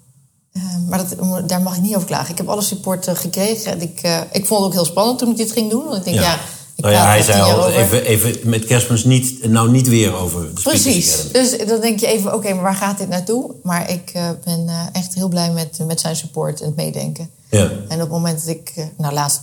Uh, 0.53 0.63
maar 0.89 0.99
dat, 0.99 1.49
daar 1.49 1.63
mag 1.63 1.77
ik 1.77 1.83
niet 1.83 1.95
over 1.95 2.07
klagen. 2.07 2.31
Ik 2.31 2.39
heb 2.39 2.49
alle 2.49 2.63
support 2.63 3.09
uh, 3.09 3.15
gekregen. 3.15 3.81
Ik, 3.81 4.01
uh, 4.05 4.21
ik 4.33 4.47
vond 4.47 4.61
het 4.61 4.69
ook 4.69 4.73
heel 4.73 4.85
spannend 4.85 5.19
toen 5.19 5.31
ik 5.31 5.37
dit 5.37 5.53
ging 5.53 5.71
doen. 5.71 5.85
Want 5.85 5.97
ik 5.97 6.05
denk, 6.05 6.17
ja, 6.17 6.23
ja 6.23 6.39
ik 6.75 6.85
nou 6.85 6.97
ja, 6.97 7.07
hij 7.07 7.23
zei 7.23 7.41
al, 7.41 7.69
even, 7.69 8.05
even 8.05 8.37
met 8.43 8.65
kerstmis 8.65 9.05
niet, 9.05 9.47
nou 9.49 9.71
niet 9.71 9.89
weer 9.89 10.15
over 10.15 10.55
de 10.55 10.63
Precies. 10.63 11.33
Dus 11.33 11.59
dan 11.67 11.81
denk 11.81 12.01
je 12.01 12.07
even, 12.07 12.35
oké, 12.35 12.55
maar 12.55 12.63
waar 12.63 12.75
gaat 12.75 12.99
dit 12.99 13.09
naartoe? 13.09 13.55
Maar 13.63 13.91
ik 13.91 14.13
ben 14.45 14.69
echt 14.93 15.15
heel 15.15 15.29
blij 15.29 15.51
met, 15.51 15.79
met 15.87 16.01
zijn 16.01 16.17
support 16.17 16.61
en 16.61 16.67
het 16.67 16.77
meedenken. 16.77 17.31
Ja. 17.51 17.71
En 17.89 17.95
op 17.95 18.01
het 18.01 18.11
moment 18.11 18.39
dat 18.39 18.49
ik, 18.49 18.89
nou 18.97 19.15
laatst, 19.15 19.41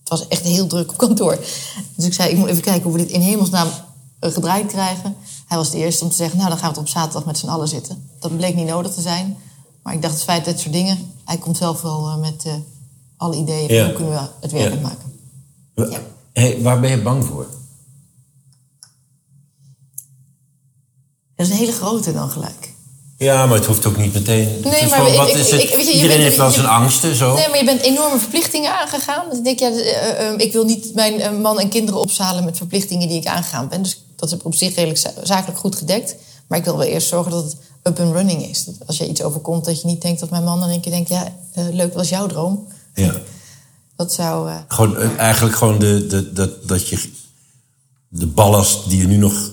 het 0.00 0.08
was 0.08 0.28
echt 0.28 0.42
heel 0.42 0.66
druk 0.66 0.90
op 0.90 0.96
kantoor. 0.96 1.38
Dus 1.94 2.04
ik 2.04 2.12
zei, 2.14 2.30
ik 2.30 2.36
moet 2.36 2.48
even 2.48 2.62
kijken 2.62 2.82
hoe 2.82 2.92
we 2.92 2.98
dit 2.98 3.10
in 3.10 3.20
hemelsnaam 3.20 3.68
gedraaid 4.20 4.66
krijgen. 4.66 5.16
Hij 5.46 5.56
was 5.56 5.70
de 5.70 5.78
eerste 5.78 6.04
om 6.04 6.10
te 6.10 6.16
zeggen, 6.16 6.38
nou 6.38 6.50
dan 6.50 6.58
gaan 6.58 6.72
we 6.72 6.80
op 6.80 6.88
zaterdag 6.88 7.24
met 7.24 7.38
z'n 7.38 7.48
allen 7.48 7.68
zitten. 7.68 8.08
Dat 8.20 8.36
bleek 8.36 8.54
niet 8.54 8.66
nodig 8.66 8.94
te 8.94 9.00
zijn. 9.00 9.36
Maar 9.88 9.96
ik 9.96 10.02
dacht, 10.02 10.14
het 10.14 10.24
feit 10.24 10.44
dat 10.44 10.58
soort 10.60 10.72
dingen, 10.72 11.12
hij 11.24 11.36
komt 11.38 11.56
zelf 11.56 11.80
wel 11.82 12.08
uh, 12.08 12.16
met 12.16 12.44
uh, 12.46 12.52
alle 13.16 13.36
ideeën 13.36 13.84
hoe 13.84 13.92
kunnen 13.94 14.12
we 14.12 14.28
het 14.40 14.52
werkelijk 14.52 14.82
ja. 14.82 14.88
maken. 14.88 15.12
Ja. 15.92 16.00
Hey, 16.32 16.62
waar 16.62 16.80
ben 16.80 16.90
je 16.90 17.02
bang 17.02 17.24
voor? 17.24 17.46
Dat 21.36 21.46
is 21.46 21.52
een 21.52 21.58
hele 21.58 21.72
grote 21.72 22.12
dan 22.12 22.30
gelijk. 22.30 22.72
Ja, 23.18 23.46
maar 23.46 23.56
het 23.56 23.66
hoeft 23.66 23.86
ook 23.86 23.96
niet 23.96 24.12
meteen. 24.14 24.48
Nee, 24.48 24.62
maar 24.62 24.72
gewoon, 24.98 25.06
ik- 25.12 25.16
wat 25.18 25.28
ik- 25.28 25.34
is 25.34 25.50
het? 25.50 25.62
ik- 25.62 25.68
weet 25.74 25.78
je, 25.86 25.90
je 25.90 25.94
Iedereen 25.94 26.08
bent- 26.08 26.22
heeft 26.22 26.36
wel 26.36 26.50
zijn 26.50 26.66
angsten, 26.66 27.14
zo. 27.14 27.34
Nee, 27.34 27.48
maar 27.48 27.58
je 27.58 27.64
bent 27.64 27.80
enorme 27.80 28.18
verplichtingen 28.18 28.78
aangegaan. 28.80 29.28
Dus 29.28 29.38
ik 29.38 29.44
denk, 29.44 29.58
ja, 29.58 29.68
eh, 29.70 30.28
eh, 30.28 30.38
ik 30.38 30.52
wil 30.52 30.64
niet 30.64 30.94
mijn 30.94 31.20
eh, 31.20 31.38
man 31.38 31.60
en 31.60 31.68
kinderen 31.68 32.00
opzalen 32.00 32.44
met 32.44 32.56
verplichtingen 32.56 33.08
die 33.08 33.20
ik 33.20 33.26
aangegaan 33.26 33.68
ben. 33.68 33.82
Dus 33.82 34.04
dat 34.16 34.32
is 34.32 34.42
op 34.42 34.54
zich 34.54 34.74
redelijk 34.74 34.98
za- 34.98 35.12
zakelijk 35.22 35.58
goed 35.58 35.76
gedekt. 35.76 36.14
Maar 36.48 36.58
ik 36.58 36.64
wil 36.64 36.76
wel 36.76 36.86
eerst 36.86 37.08
zorgen 37.08 37.30
dat 37.32 37.44
het 37.44 37.56
up 37.88 38.00
and 38.00 38.12
running 38.14 38.42
is. 38.42 38.64
Dat 38.64 38.74
als 38.86 38.98
je 38.98 39.08
iets 39.08 39.22
overkomt, 39.22 39.64
dat 39.64 39.80
je 39.80 39.86
niet 39.86 40.02
denkt 40.02 40.20
dat 40.20 40.30
mijn 40.30 40.44
man 40.44 40.60
dan 40.60 40.68
een 40.68 40.80
keer 40.80 40.92
denkt... 40.92 41.08
ja, 41.08 41.32
eh, 41.52 41.64
leuk, 41.70 41.94
was 41.94 42.08
jouw 42.08 42.26
droom. 42.26 42.66
Ja. 42.94 43.14
Dat 43.96 44.12
zou... 44.12 44.48
eh, 44.50 44.56
Gewoon, 44.68 44.96
eh, 44.96 45.16
eigenlijk 45.18 45.56
gewoon 45.56 45.78
de, 45.78 46.06
de, 46.06 46.32
dat, 46.32 46.68
dat 46.68 46.88
je 46.88 47.10
de 48.08 48.26
ballast 48.26 48.88
die 48.88 48.98
je 49.00 49.06
nu 49.06 49.16
nog 49.16 49.50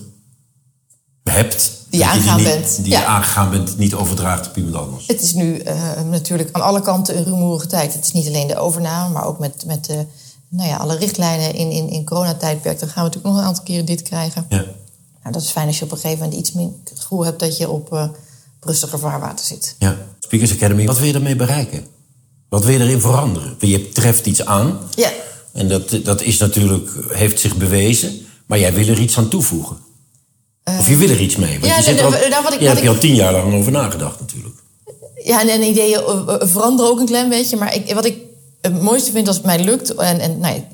hebt... 1.24 1.70
Die 1.90 2.00
je 2.00 2.06
aangegaan 2.06 2.36
niet, 2.36 2.46
bent. 2.46 2.76
Die 2.76 2.92
Ja. 2.92 3.00
je 3.00 3.06
aangegaan 3.06 3.50
bent, 3.50 3.78
niet 3.78 3.94
overdraagt 3.94 4.46
op 4.48 4.56
iemand 4.56 4.74
anders. 4.76 5.06
Het 5.06 5.22
is 5.22 5.32
nu 5.32 5.62
natuurlijk 6.10 6.48
aan 6.52 6.62
alle 6.62 6.80
kanten 6.80 7.16
een 7.18 7.24
rumoerige 7.24 7.66
tijd. 7.66 7.92
Het 7.94 8.04
is 8.04 8.12
niet 8.12 8.26
alleen 8.26 8.46
de 8.46 8.56
overname, 8.58 9.12
maar 9.12 9.24
ook 9.24 9.38
met, 9.38 9.64
met 9.66 9.84
de, 9.84 10.06
nou 10.48 10.68
ja, 10.68 10.76
alle 10.76 10.96
richtlijnen 10.96 11.54
in, 11.54 11.70
in, 11.70 11.88
in 11.88 12.04
coronatijdperk. 12.04 12.78
Dan 12.78 12.88
gaan 12.88 13.04
we 13.04 13.08
natuurlijk 13.08 13.34
nog 13.34 13.36
een 13.42 13.48
aantal 13.48 13.64
keren 13.64 13.84
dit 13.84 14.02
krijgen. 14.02 14.46
Ja. 14.48 14.64
Nou, 15.22 15.32
dat 15.32 15.42
is 15.42 15.50
fijn 15.50 15.66
als 15.66 15.78
je 15.78 15.84
op 15.84 15.90
een 15.90 15.98
gegeven 15.98 16.22
moment 16.24 16.38
iets 16.40 16.52
meer 16.52 16.68
het 16.84 17.00
gevoel 17.00 17.24
hebt 17.24 17.40
dat 17.40 17.56
je 17.56 17.70
op 17.70 18.10
rustiger 18.66 18.98
vaarwater 18.98 19.44
zit. 19.46 19.76
ja. 19.78 19.96
Speakers 20.20 20.52
Academy, 20.52 20.86
wat 20.86 20.96
wil 20.98 21.06
je 21.06 21.12
daarmee 21.12 21.36
bereiken? 21.36 21.86
Wat 22.48 22.64
wil 22.64 22.74
je 22.74 22.80
erin 22.84 23.00
veranderen? 23.00 23.56
Je 23.60 23.88
treft 23.88 24.26
iets 24.26 24.44
aan. 24.44 24.78
Ja. 24.94 25.10
En 25.52 25.68
dat, 25.68 25.98
dat 26.04 26.22
is 26.22 26.38
natuurlijk, 26.38 26.90
heeft 27.08 27.40
zich 27.40 27.56
bewezen. 27.56 28.26
Maar 28.46 28.58
jij 28.58 28.74
wil 28.74 28.88
er 28.88 28.98
iets 29.00 29.18
aan 29.18 29.28
toevoegen. 29.28 29.76
of 30.64 30.88
je 30.88 30.96
wil 30.96 31.08
er 31.08 31.20
iets 31.20 31.36
mee. 31.36 31.52
Want 31.60 31.66
ja, 31.72 31.76
je 31.76 31.82
zit 31.82 32.00
er 32.00 32.10
nee, 32.10 32.22
al, 32.22 32.28
nou, 32.28 32.42
wat 32.42 32.52
ik- 32.52 32.60
je 32.60 32.66
wat 32.66 32.74
hebt 32.74 32.76
ik- 32.78 32.82
je 32.82 32.88
al 32.88 32.98
tien 32.98 33.14
jaar 33.14 33.32
lang 33.32 33.54
over 33.54 33.72
nagedacht 33.72 34.20
natuurlijk. 34.20 34.54
Ja, 35.24 35.40
en, 35.40 35.48
en 35.48 35.62
ideeën 35.62 35.98
eh, 36.00 36.22
eh, 36.28 36.48
veranderen 36.48 36.90
ook 36.90 36.98
een 37.00 37.06
klein 37.06 37.28
beetje. 37.28 37.56
Maar 37.56 37.74
ik, 37.74 37.94
wat 37.94 38.04
ik 38.04 38.16
het 38.60 38.82
mooiste 38.82 39.10
vind 39.12 39.26
als 39.26 39.36
het 39.36 39.44
mij 39.44 39.64
lukt... 39.64 39.94
en, 39.94 40.20
en 40.20 40.38
nou, 40.38 40.54
ik 40.56 40.64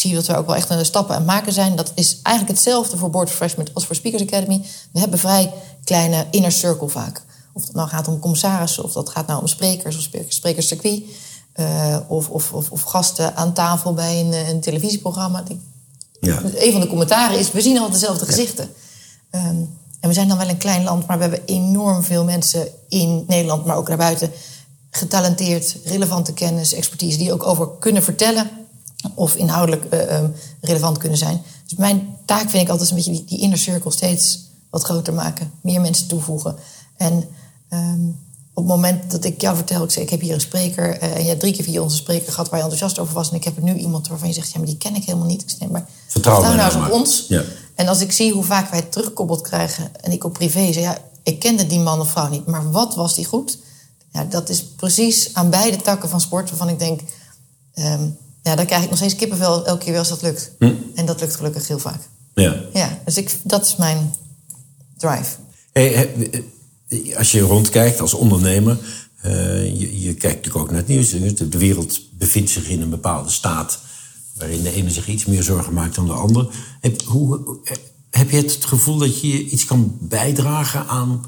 zie 0.00 0.14
dat 0.14 0.26
we 0.26 0.36
ook 0.36 0.46
wel 0.46 0.56
echt 0.56 0.70
een 0.70 0.84
stappen 0.84 1.14
aan 1.14 1.20
het 1.20 1.30
maken 1.30 1.52
zijn... 1.52 1.76
dat 1.76 1.92
is 1.94 2.18
eigenlijk 2.22 2.56
hetzelfde 2.56 2.96
voor 2.96 3.10
Board 3.10 3.28
Refreshment 3.28 3.70
als 3.74 3.86
voor 3.86 3.94
Speakers 3.96 4.22
Academy. 4.22 4.62
We 4.92 5.00
hebben 5.00 5.18
vrij 5.18 5.52
kleine 5.84 6.26
inner 6.30 6.52
circle 6.52 6.88
vaak. 6.88 7.22
Of 7.58 7.64
dat 7.64 7.74
nou 7.74 7.88
gaat 7.88 8.08
om 8.08 8.18
commissarissen, 8.18 8.84
of 8.84 8.92
dat 8.92 9.08
gaat 9.08 9.26
nou 9.26 9.40
om 9.40 9.46
sprekers... 9.46 9.96
of 9.96 10.08
sprekerscircuit, 10.28 11.02
eh 11.52 11.96
of, 12.06 12.28
of, 12.28 12.52
of, 12.52 12.70
of 12.70 12.82
gasten 12.82 13.36
aan 13.36 13.52
tafel 13.52 13.94
bij 13.94 14.20
een, 14.20 14.32
eh, 14.32 14.48
een 14.48 14.60
televisieprogramma. 14.60 15.42
Ja. 16.20 16.42
een 16.54 16.72
van 16.72 16.80
de 16.80 16.86
commentaren 16.86 17.38
is, 17.38 17.52
we 17.52 17.60
zien 17.60 17.76
altijd 17.76 18.00
dezelfde 18.00 18.26
gezichten. 18.26 18.70
Ehm, 19.30 19.56
en 20.00 20.08
we 20.08 20.12
zijn 20.12 20.28
dan 20.28 20.38
wel 20.38 20.48
een 20.48 20.56
klein 20.56 20.84
land, 20.84 21.06
maar 21.06 21.16
we 21.16 21.22
hebben 21.22 21.44
enorm 21.46 22.02
veel 22.02 22.24
mensen 22.24 22.68
in 22.88 23.24
Nederland, 23.26 23.64
maar 23.64 23.76
ook 23.76 23.86
daarbuiten, 23.86 24.30
getalenteerd, 24.90 25.76
relevante 25.84 26.32
kennis, 26.32 26.72
expertise, 26.72 27.18
die 27.18 27.32
ook 27.32 27.46
over 27.46 27.68
kunnen 27.78 28.02
vertellen 28.02 28.50
of 29.14 29.36
inhoudelijk 29.36 29.84
eh, 29.84 30.16
ehm, 30.16 30.30
relevant 30.60 30.98
kunnen 30.98 31.18
zijn. 31.18 31.42
Dus 31.66 31.78
mijn 31.78 32.16
taak 32.24 32.50
vind 32.50 32.62
ik 32.62 32.68
altijd 32.68 32.90
een 32.90 32.96
beetje 32.96 33.12
die, 33.12 33.24
die 33.24 33.40
inner 33.40 33.58
circle 33.58 33.92
steeds 33.92 34.46
wat 34.70 34.82
groter 34.82 35.14
maken, 35.14 35.52
meer 35.60 35.80
mensen 35.80 36.08
toevoegen. 36.08 36.56
En 36.96 37.28
ehm, 37.68 38.00
op 38.54 38.64
het 38.64 38.74
moment 38.74 39.10
dat 39.10 39.24
ik 39.24 39.40
jou 39.40 39.56
vertel, 39.56 39.84
ik 39.84 39.90
zeg, 39.90 40.02
ik 40.02 40.10
heb 40.10 40.20
hier 40.20 40.34
een 40.34 40.40
spreker 40.40 40.98
eh, 40.98 41.14
en 41.16 41.22
je 41.22 41.28
hebt 41.28 41.40
drie 41.40 41.52
keer 41.52 41.64
via 41.64 41.80
onze 41.80 41.96
spreker 41.96 42.32
gehad 42.32 42.48
waar 42.48 42.58
je 42.58 42.64
enthousiast 42.64 42.98
over 42.98 43.14
was 43.14 43.30
en 43.30 43.36
ik 43.36 43.44
heb 43.44 43.56
er 43.56 43.62
nu 43.62 43.74
iemand 43.74 44.08
waarvan 44.08 44.28
je 44.28 44.34
zegt, 44.34 44.50
ja, 44.52 44.58
maar 44.58 44.66
die 44.66 44.76
ken 44.76 44.94
ik 44.94 45.04
helemaal 45.04 45.26
niet. 45.26 45.42
Ik 45.42 45.50
zeg, 45.50 45.58
nee, 45.58 45.68
maar 45.68 45.88
Vertrouw 46.06 46.42
nou 46.42 46.56
nou 46.56 46.74
eens 46.74 46.86
op 46.86 46.92
ons. 46.92 47.24
Ja. 47.28 47.42
En 47.74 47.88
als 47.88 48.00
ik 48.00 48.12
zie 48.12 48.32
hoe 48.32 48.44
vaak 48.44 48.70
wij 48.70 48.78
het 48.78 48.92
teruggekoppeld 48.92 49.40
krijgen 49.40 49.96
en 50.00 50.12
ik 50.12 50.24
op 50.24 50.32
privé 50.32 50.72
zeg, 50.72 50.82
ja, 50.82 50.98
ik 51.22 51.38
kende 51.38 51.66
die 51.66 51.78
man 51.78 52.00
of 52.00 52.10
vrouw 52.10 52.28
niet, 52.28 52.46
maar 52.46 52.70
wat 52.70 52.94
was 52.94 53.14
die 53.14 53.24
goed? 53.24 53.58
Ja, 54.12 54.24
dat 54.24 54.48
is 54.48 54.64
precies 54.64 55.34
aan 55.34 55.50
beide 55.50 55.76
takken 55.76 56.08
van 56.08 56.20
sport 56.20 56.48
waarvan 56.48 56.68
ik 56.68 56.78
denk, 56.78 57.00
ehm, 57.74 58.08
ja, 58.42 58.54
daar 58.56 58.66
krijg 58.66 58.82
ik 58.82 58.88
nog 58.88 58.98
steeds 58.98 59.16
kippenvel 59.16 59.66
elke 59.66 59.78
keer 59.78 59.90
weer 59.90 59.98
als 59.98 60.08
dat 60.08 60.22
lukt. 60.22 60.50
En 60.94 61.06
dat 61.06 61.20
lukt 61.20 61.36
gelukkig 61.36 61.68
heel 61.68 61.78
vaak. 61.78 62.08
Ja. 62.34 62.56
Ja, 62.72 62.98
dus 63.04 63.16
ik, 63.16 63.38
dat 63.42 63.66
is 63.66 63.76
mijn 63.76 64.14
drive. 64.96 65.36
Hey, 65.72 65.88
he- 65.88 66.44
als 67.16 67.32
je 67.32 67.40
rondkijkt 67.40 68.00
als 68.00 68.14
ondernemer, 68.14 68.78
eh, 69.20 69.64
je, 69.64 70.00
je 70.00 70.14
kijkt 70.14 70.36
natuurlijk 70.36 70.64
ook 70.64 70.70
naar 70.70 70.80
het 70.80 70.88
nieuws. 70.88 71.10
De 71.10 71.48
de 71.48 71.58
wereld 71.58 72.00
bevindt 72.18 72.50
zich 72.50 72.68
in 72.68 72.80
een 72.82 72.90
bepaalde 72.90 73.30
staat 73.30 73.80
waarin 74.38 74.62
de 74.62 74.72
ene 74.72 74.90
zich 74.90 75.08
iets 75.08 75.24
meer 75.24 75.42
zorgen 75.42 75.72
maakt 75.72 75.94
dan 75.94 76.06
de 76.06 76.12
ander. 76.12 76.48
Heb, 76.80 77.02
hoe, 77.02 77.58
heb 78.10 78.30
je 78.30 78.36
het 78.36 78.64
gevoel 78.64 78.98
dat 78.98 79.20
je 79.20 79.44
iets 79.44 79.64
kan 79.64 79.96
bijdragen 80.00 80.86
aan 80.86 81.24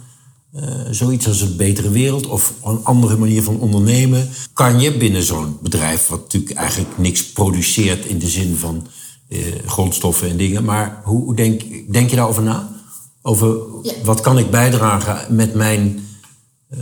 eh, 0.53 0.65
zoiets 0.91 1.27
als 1.27 1.41
een 1.41 1.57
betere 1.57 1.91
wereld 1.91 2.27
of 2.27 2.55
een 2.65 2.85
andere 2.85 3.17
manier 3.17 3.43
van 3.43 3.61
ondernemen? 3.61 4.29
Kan 4.53 4.81
je 4.81 4.97
binnen 4.97 5.23
zo'n 5.23 5.59
bedrijf, 5.63 6.07
wat 6.07 6.21
natuurlijk 6.21 6.53
eigenlijk 6.53 6.99
niks 6.99 7.33
produceert 7.33 8.05
in 8.05 8.19
de 8.19 8.29
zin 8.29 8.57
van 8.57 8.87
eh, 9.29 9.39
grondstoffen 9.67 10.29
en 10.29 10.37
dingen, 10.37 10.65
maar 10.65 11.01
hoe, 11.05 11.25
hoe 11.25 11.37
denk, 11.37 11.63
denk 11.93 12.11
je 12.11 12.17
daarover 12.17 12.43
na? 12.43 12.80
Over 13.23 13.57
Ja. 13.83 13.93
wat 14.05 14.21
kan 14.21 14.39
ik 14.39 14.51
bijdragen 14.51 15.35
met 15.35 15.55
mijn 15.55 16.09
eh, 16.69 16.79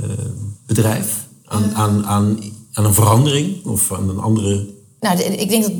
bedrijf 0.66 1.26
aan, 1.44 1.74
aan, 1.74 2.06
aan, 2.06 2.40
aan 2.72 2.84
een 2.84 2.94
verandering 2.94 3.64
of 3.64 3.92
aan 3.92 4.08
een 4.08 4.18
andere. 4.18 4.66
Nou, 5.00 5.22
ik 5.22 5.48
denk 5.48 5.62
dat 5.62 5.72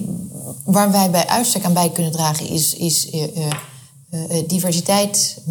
waar 0.65 0.93
wij 0.93 1.11
bij 1.11 1.27
uitstek 1.27 1.65
aan 1.65 1.73
bij 1.73 1.91
kunnen 1.91 2.13
dragen 2.13 2.49
is, 2.49 2.75
is 2.75 3.11
eh, 3.11 3.23
eh, 4.11 4.45
diversiteit, 4.47 5.43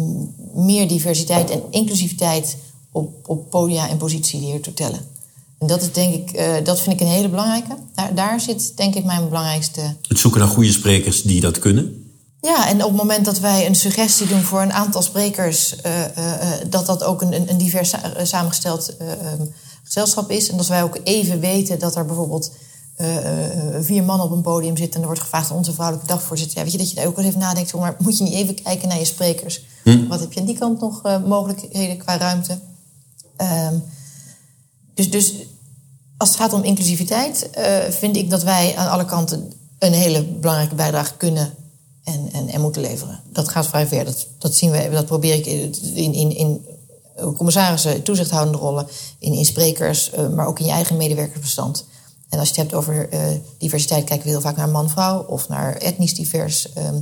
meer 0.54 0.88
diversiteit 0.88 1.50
en 1.50 1.62
inclusiviteit 1.70 2.56
op, 2.92 3.28
op 3.28 3.50
podia 3.50 3.88
en 3.88 3.96
positie 3.96 4.40
hier 4.40 4.60
te 4.60 4.74
tellen. 4.74 5.00
En 5.58 5.66
dat 5.66 5.82
is 5.82 5.92
denk 5.92 6.14
ik, 6.14 6.40
dat 6.64 6.80
vind 6.80 7.00
ik 7.00 7.06
een 7.06 7.12
hele 7.12 7.28
belangrijke. 7.28 7.76
Daar, 7.94 8.14
daar 8.14 8.40
zit 8.40 8.76
denk 8.76 8.94
ik 8.94 9.04
mijn 9.04 9.28
belangrijkste 9.28 9.96
Het 10.08 10.18
zoeken 10.18 10.40
naar 10.40 10.48
goede 10.48 10.72
sprekers 10.72 11.22
die 11.22 11.40
dat 11.40 11.58
kunnen. 11.58 12.07
Ja, 12.40 12.68
en 12.68 12.82
op 12.84 12.88
het 12.88 12.96
moment 12.96 13.24
dat 13.24 13.38
wij 13.38 13.66
een 13.66 13.74
suggestie 13.74 14.26
doen 14.26 14.42
voor 14.42 14.62
een 14.62 14.72
aantal 14.72 15.02
sprekers, 15.02 15.76
eh, 15.80 16.04
eh, 16.04 16.10
eh, 16.16 16.70
dat 16.70 16.86
dat 16.86 17.04
ook 17.04 17.22
een, 17.22 17.50
een, 17.50 17.58
divers 17.58 17.88
sa- 17.88 18.24
samengesteld 18.24 18.96
eh, 18.96 19.12
ehm, 19.12 19.42
gezelschap 19.84 20.30
is. 20.30 20.50
En 20.50 20.56
dat 20.56 20.66
wij 20.66 20.82
ook 20.82 20.98
even 21.04 21.40
weten 21.40 21.78
dat 21.78 21.96
er 21.96 22.04
bijvoorbeeld 22.04 22.52
vier 23.80 24.02
mannen 24.04 24.26
op 24.26 24.32
een 24.32 24.42
podium 24.42 24.76
zitten 24.76 24.94
en 24.94 25.00
er 25.00 25.06
wordt 25.06 25.20
gevraagd 25.20 25.50
aan 25.50 25.56
onze 25.56 25.72
vrouwelijke 25.72 26.12
dagvoorzitter. 26.12 26.58
Ja, 26.58 26.62
weet 26.62 26.72
je 26.72 26.78
dat 26.78 26.90
je 26.90 26.94
daar 26.94 27.06
ook 27.06 27.18
eens 27.18 27.26
even 27.26 27.40
nadenkt, 27.40 27.74
maar 27.74 27.96
moet 27.98 28.18
je 28.18 28.24
niet 28.24 28.32
even 28.32 28.62
kijken 28.62 28.88
naar 28.88 28.98
je 28.98 29.04
sprekers? 29.04 29.64
Wat 30.08 30.20
heb 30.20 30.32
je 30.32 30.40
aan 30.40 30.46
die 30.46 30.58
kant 30.58 30.80
nog 30.80 31.02
mogelijkheden 31.26 31.96
qua 31.96 32.16
ruimte? 32.16 32.58
Ehm, 33.36 33.74
dus, 34.94 35.10
dus 35.10 35.34
als 36.16 36.28
het 36.28 36.38
gaat 36.38 36.52
om 36.52 36.62
inclusiviteit, 36.62 37.50
vind 37.90 38.16
ik 38.16 38.30
dat 38.30 38.42
wij 38.42 38.76
aan 38.76 38.90
alle 38.90 39.04
kanten 39.04 39.52
een 39.78 39.92
hele 39.92 40.24
belangrijke 40.24 40.74
bijdrage 40.74 41.16
kunnen 41.16 41.54
en, 42.14 42.32
en, 42.32 42.48
en 42.48 42.60
moeten 42.60 42.82
leveren. 42.82 43.20
Dat 43.32 43.48
gaat 43.48 43.66
vrij 43.66 43.86
ver. 43.86 44.04
Dat, 44.04 44.26
dat 44.38 44.54
zien 44.54 44.70
we, 44.70 44.88
dat 44.90 45.06
probeer 45.06 45.34
ik 45.34 45.46
in, 45.46 46.12
in, 46.12 46.36
in 46.36 46.66
commissarissen, 47.36 48.02
toezichthoudende 48.02 48.58
rollen, 48.58 48.86
in, 49.18 49.32
in 49.32 49.44
sprekers, 49.44 50.10
eh, 50.10 50.28
maar 50.28 50.46
ook 50.46 50.58
in 50.58 50.64
je 50.66 50.72
eigen 50.72 50.96
medewerkersbestand. 50.96 51.84
En 52.28 52.38
als 52.38 52.48
je 52.48 52.54
het 52.54 52.62
hebt 52.62 52.74
over 52.74 53.08
eh, 53.08 53.20
diversiteit, 53.58 54.04
kijken 54.04 54.24
we 54.26 54.30
heel 54.32 54.40
vaak 54.40 54.56
naar 54.56 54.68
man-vrouw 54.68 55.22
of 55.22 55.48
naar 55.48 55.76
etnisch 55.76 56.14
divers, 56.14 56.72
ehm, 56.72 57.00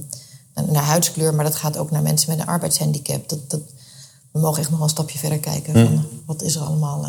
naar 0.70 0.82
huidskleur, 0.82 1.34
maar 1.34 1.44
dat 1.44 1.54
gaat 1.54 1.76
ook 1.76 1.90
naar 1.90 2.02
mensen 2.02 2.30
met 2.30 2.38
een 2.38 2.46
arbeidshandicap. 2.46 3.28
Dat, 3.28 3.50
dat, 3.50 3.60
we 4.32 4.40
mogen 4.40 4.58
echt 4.60 4.68
nog 4.68 4.78
wel 4.78 4.88
een 4.88 4.94
stapje 4.94 5.18
verder 5.18 5.38
kijken. 5.38 5.72
Van, 5.72 6.04
wat 6.26 6.42
is 6.42 6.54
er 6.54 6.62
allemaal? 6.62 7.04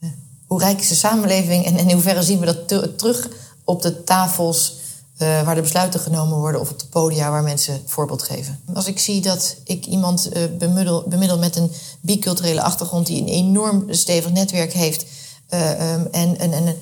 eh, 0.00 0.08
hoe 0.46 0.60
rijk 0.60 0.80
is 0.80 0.88
de 0.88 0.94
samenleving 0.94 1.64
en, 1.64 1.76
en 1.76 1.88
in 1.88 1.92
hoeverre 1.94 2.22
zien 2.22 2.38
we 2.38 2.46
dat 2.46 2.68
te- 2.68 2.94
terug 2.96 3.28
op 3.64 3.82
de 3.82 4.04
tafels 4.04 4.76
eh, 5.16 5.44
waar 5.44 5.54
de 5.54 5.60
besluiten 5.60 6.00
genomen 6.00 6.38
worden 6.38 6.60
of 6.60 6.70
op 6.70 6.78
de 6.78 6.86
podia 6.86 7.30
waar 7.30 7.42
mensen 7.42 7.82
voorbeeld 7.86 8.22
geven. 8.22 8.60
Als 8.74 8.86
ik 8.86 8.98
zie 8.98 9.20
dat 9.20 9.56
ik 9.64 9.86
iemand 9.86 10.28
eh, 10.28 10.42
bemiddel, 10.58 11.04
bemiddel 11.08 11.38
met 11.38 11.56
een 11.56 11.70
biculturele 12.00 12.62
achtergrond 12.62 13.06
die 13.06 13.20
een 13.20 13.28
enorm 13.28 13.84
stevig 13.88 14.32
netwerk 14.32 14.72
heeft 14.72 15.04
eh, 15.48 15.92
ehm, 15.92 16.06
en, 16.10 16.38
en, 16.38 16.52
en 16.52 16.76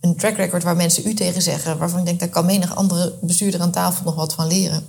een 0.00 0.16
track 0.16 0.36
record 0.36 0.62
waar 0.62 0.76
mensen 0.76 1.06
u 1.06 1.14
tegen 1.14 1.42
zeggen, 1.42 1.78
waarvan 1.78 1.98
ik 1.98 2.04
denk 2.04 2.20
daar 2.20 2.28
kan 2.28 2.46
menig 2.46 2.76
andere 2.76 3.14
bestuurder 3.20 3.60
aan 3.60 3.70
tafel 3.70 4.04
nog 4.04 4.14
wat 4.14 4.32
van 4.32 4.46
leren. 4.46 4.86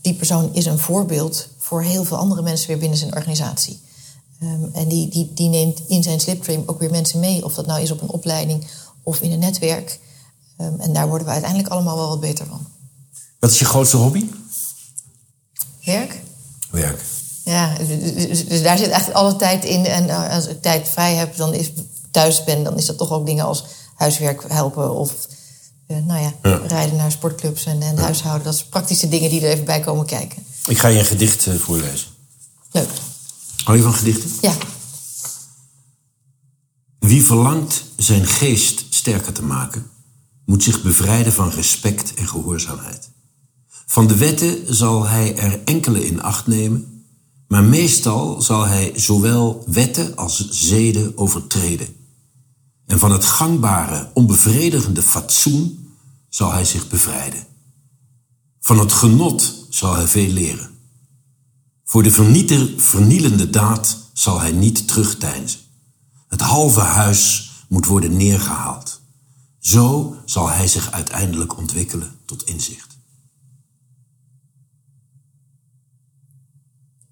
Die 0.00 0.14
persoon 0.14 0.50
is 0.52 0.66
een 0.66 0.78
voorbeeld 0.78 1.48
voor 1.58 1.82
heel 1.82 2.04
veel 2.04 2.16
andere 2.16 2.42
mensen 2.42 2.68
weer 2.68 2.78
binnen 2.78 2.98
zijn 2.98 3.14
organisatie. 3.14 3.80
Ehm, 4.40 4.64
en 4.72 4.88
die, 4.88 5.08
die, 5.08 5.30
die 5.34 5.48
neemt 5.48 5.82
in 5.86 6.02
zijn 6.02 6.20
slipstream 6.20 6.62
ook 6.66 6.78
weer 6.78 6.90
mensen 6.90 7.20
mee, 7.20 7.44
of 7.44 7.54
dat 7.54 7.66
nou 7.66 7.80
is 7.80 7.90
op 7.90 8.02
een 8.02 8.10
opleiding 8.10 8.66
of 9.02 9.20
in 9.20 9.32
een 9.32 9.38
netwerk. 9.38 9.98
Ehm, 10.56 10.80
en 10.80 10.92
daar 10.92 11.08
worden 11.08 11.26
we 11.26 11.32
uiteindelijk 11.32 11.72
allemaal 11.72 11.96
wel 11.96 12.08
wat 12.08 12.20
beter 12.20 12.46
van. 12.46 12.66
Wat 13.40 13.50
is 13.50 13.58
je 13.58 13.64
grootste 13.64 13.96
hobby? 13.96 14.24
Werk? 15.84 16.20
Werk. 16.70 17.00
Ja, 17.44 17.74
dus, 17.78 18.14
dus- 18.26 18.48
dus 18.48 18.62
daar 18.62 18.78
zit 18.78 18.88
eigenlijk 18.88 19.18
alle 19.18 19.36
tijd 19.36 19.64
in. 19.64 19.84
En 19.84 20.08
eh, 20.08 20.34
als 20.34 20.46
ik 20.46 20.62
tijd 20.62 20.88
vrij 20.88 21.14
heb, 21.14 21.36
dan 21.36 21.54
is 21.54 21.70
thuis 22.10 22.44
ben, 22.44 22.62
dan 22.64 22.76
is 22.76 22.86
dat 22.86 22.98
toch 22.98 23.10
ook 23.10 23.26
dingen 23.26 23.44
als 23.44 23.64
huiswerk 23.94 24.44
helpen 24.48 24.94
of 24.94 25.12
eh, 25.86 25.96
nou 25.96 26.20
ja, 26.22 26.32
Ja. 26.42 26.56
rijden 26.66 26.96
naar 26.96 27.12
sportclubs 27.12 27.64
en, 27.64 27.82
en 27.82 27.96
huishouden. 27.98 28.44
Dat 28.44 28.56
zijn 28.56 28.68
praktische 28.68 29.08
dingen 29.08 29.30
die 29.30 29.40
er 29.40 29.50
even 29.52 29.64
bij 29.64 29.80
komen 29.80 30.06
kijken. 30.06 30.46
Ik 30.66 30.78
ga 30.78 30.88
je 30.88 30.98
een 30.98 31.04
gedicht 31.04 31.46
eh, 31.46 31.54
voorlezen. 31.54 32.08
Leuk. 32.70 32.88
Hou 33.64 33.76
je 33.76 33.82
van 33.82 33.94
gedichten? 33.94 34.30
Ja. 34.40 34.52
Wie 36.98 37.24
verlangt 37.24 37.82
zijn 37.96 38.26
geest 38.26 38.84
sterker 38.90 39.32
te 39.32 39.42
maken, 39.42 39.90
moet 40.46 40.62
zich 40.62 40.82
bevrijden 40.82 41.32
van 41.32 41.50
respect 41.50 42.14
en 42.14 42.28
gehoorzaamheid. 42.28 43.10
Van 43.86 44.06
de 44.06 44.16
wetten 44.16 44.74
zal 44.74 45.06
hij 45.06 45.36
er 45.36 45.64
enkele 45.64 46.06
in 46.06 46.22
acht 46.22 46.46
nemen, 46.46 47.04
maar 47.48 47.64
meestal 47.64 48.42
zal 48.42 48.66
hij 48.66 48.92
zowel 48.94 49.64
wetten 49.66 50.16
als 50.16 50.48
zeden 50.50 51.18
overtreden. 51.18 51.96
En 52.86 52.98
van 52.98 53.12
het 53.12 53.24
gangbare, 53.24 54.10
onbevredigende 54.14 55.02
fatsoen 55.02 55.88
zal 56.28 56.52
hij 56.52 56.64
zich 56.64 56.88
bevrijden. 56.88 57.46
Van 58.60 58.78
het 58.78 58.92
genot 58.92 59.66
zal 59.70 59.94
hij 59.94 60.06
veel 60.06 60.32
leren. 60.32 60.70
Voor 61.84 62.02
de 62.02 62.10
vernielende 62.76 63.50
daad 63.50 63.98
zal 64.12 64.40
hij 64.40 64.52
niet 64.52 64.88
terugdeinzen. 64.88 65.60
Het 66.28 66.40
halve 66.40 66.80
huis 66.80 67.50
moet 67.68 67.86
worden 67.86 68.16
neergehaald. 68.16 68.95
Zo 69.66 70.16
zal 70.24 70.48
hij 70.48 70.66
zich 70.66 70.92
uiteindelijk 70.92 71.56
ontwikkelen 71.56 72.18
tot 72.24 72.44
inzicht. 72.44 72.96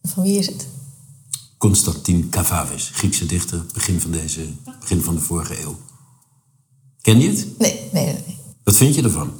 Van 0.03 0.23
wie 0.23 0.39
is 0.39 0.47
het? 0.47 0.67
Constantin 1.59 2.29
Cavafis, 2.29 2.91
Griekse 2.93 3.27
dichter, 3.27 3.65
begin 3.73 4.01
van, 4.01 4.11
deze, 4.11 4.47
begin 4.81 5.03
van 5.03 5.15
de 5.15 5.21
vorige 5.21 5.61
eeuw. 5.63 5.77
Ken 7.01 7.21
je 7.21 7.29
het? 7.29 7.59
Nee, 7.59 7.89
nee, 7.93 8.05
nee. 8.05 8.39
Wat 8.65 8.77
vind 8.77 8.95
je 8.95 9.03
ervan? 9.03 9.33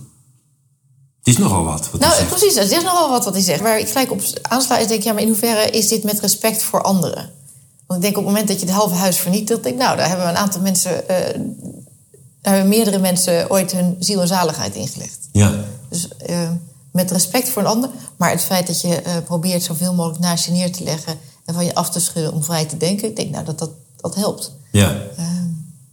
Het 1.19 1.29
is 1.29 1.39
nogal 1.39 1.65
wat. 1.65 1.91
wat 1.91 2.01
nou, 2.01 2.25
precies, 2.25 2.55
het 2.55 2.71
is 2.71 2.83
nogal 2.83 3.11
wat 3.11 3.25
wat 3.25 3.35
hij 3.35 3.43
zegt. 3.43 3.61
Waar 3.61 3.79
ik 3.79 3.89
gelijk 3.89 4.11
op 4.11 4.23
aansla 4.43 4.79
is, 4.79 4.87
denk 4.87 4.99
ik, 4.99 5.07
ja, 5.07 5.13
maar 5.13 5.23
in 5.23 5.29
hoeverre 5.29 5.71
is 5.71 5.89
dit 5.89 6.05
met 6.05 6.21
respect 6.21 6.63
voor 6.63 6.83
anderen? 6.83 7.33
Want 7.87 7.99
ik 7.99 8.01
denk 8.01 8.17
op 8.17 8.25
het 8.25 8.33
moment 8.33 8.49
dat 8.49 8.61
je 8.61 8.67
het 8.67 8.75
halve 8.75 8.95
huis 8.95 9.17
vernietigt, 9.17 9.63
denk 9.63 9.75
ik, 9.75 9.81
nou, 9.81 9.97
daar 9.97 10.09
hebben 10.09 10.27
we 10.27 10.33
een 10.33 10.39
aantal 10.39 10.61
mensen, 10.61 11.05
uh, 11.11 11.84
daar 12.45 12.55
hebben 12.55 12.73
meerdere 12.73 12.99
mensen 12.99 13.51
ooit 13.51 13.73
hun 13.73 13.97
ziel 13.99 14.21
en 14.21 14.27
zaligheid 14.27 14.75
ingelegd. 14.75 15.29
Ja. 15.33 15.65
Dus 15.89 16.09
uh, 16.31 16.51
met 16.93 17.11
respect 17.11 17.49
voor 17.49 17.63
een 17.63 17.69
ander, 17.69 17.91
maar 18.17 18.31
het 18.31 18.43
feit 18.43 18.67
dat 18.67 18.81
je 18.81 19.03
uh, 19.07 19.17
probeert 19.25 19.63
zoveel 19.63 19.95
mogelijk 19.95 20.21
naast 20.21 20.45
je 20.45 20.53
neer 20.53 20.73
te 20.73 20.85
leggen 20.85 21.19
en 21.45 21.55
van 21.55 21.65
je 21.65 21.75
af 21.75 21.91
te 21.91 22.01
schudden 22.01 22.33
om 22.33 22.45
vrij 22.45 22.65
te 22.65 22.77
denken, 22.77 23.09
ik 23.09 23.17
denk, 23.17 23.31
nou, 23.31 23.45
dat 23.45 23.59
dat, 23.59 23.71
dat 23.97 24.15
helpt. 24.15 24.53
Ja. 24.73 25.03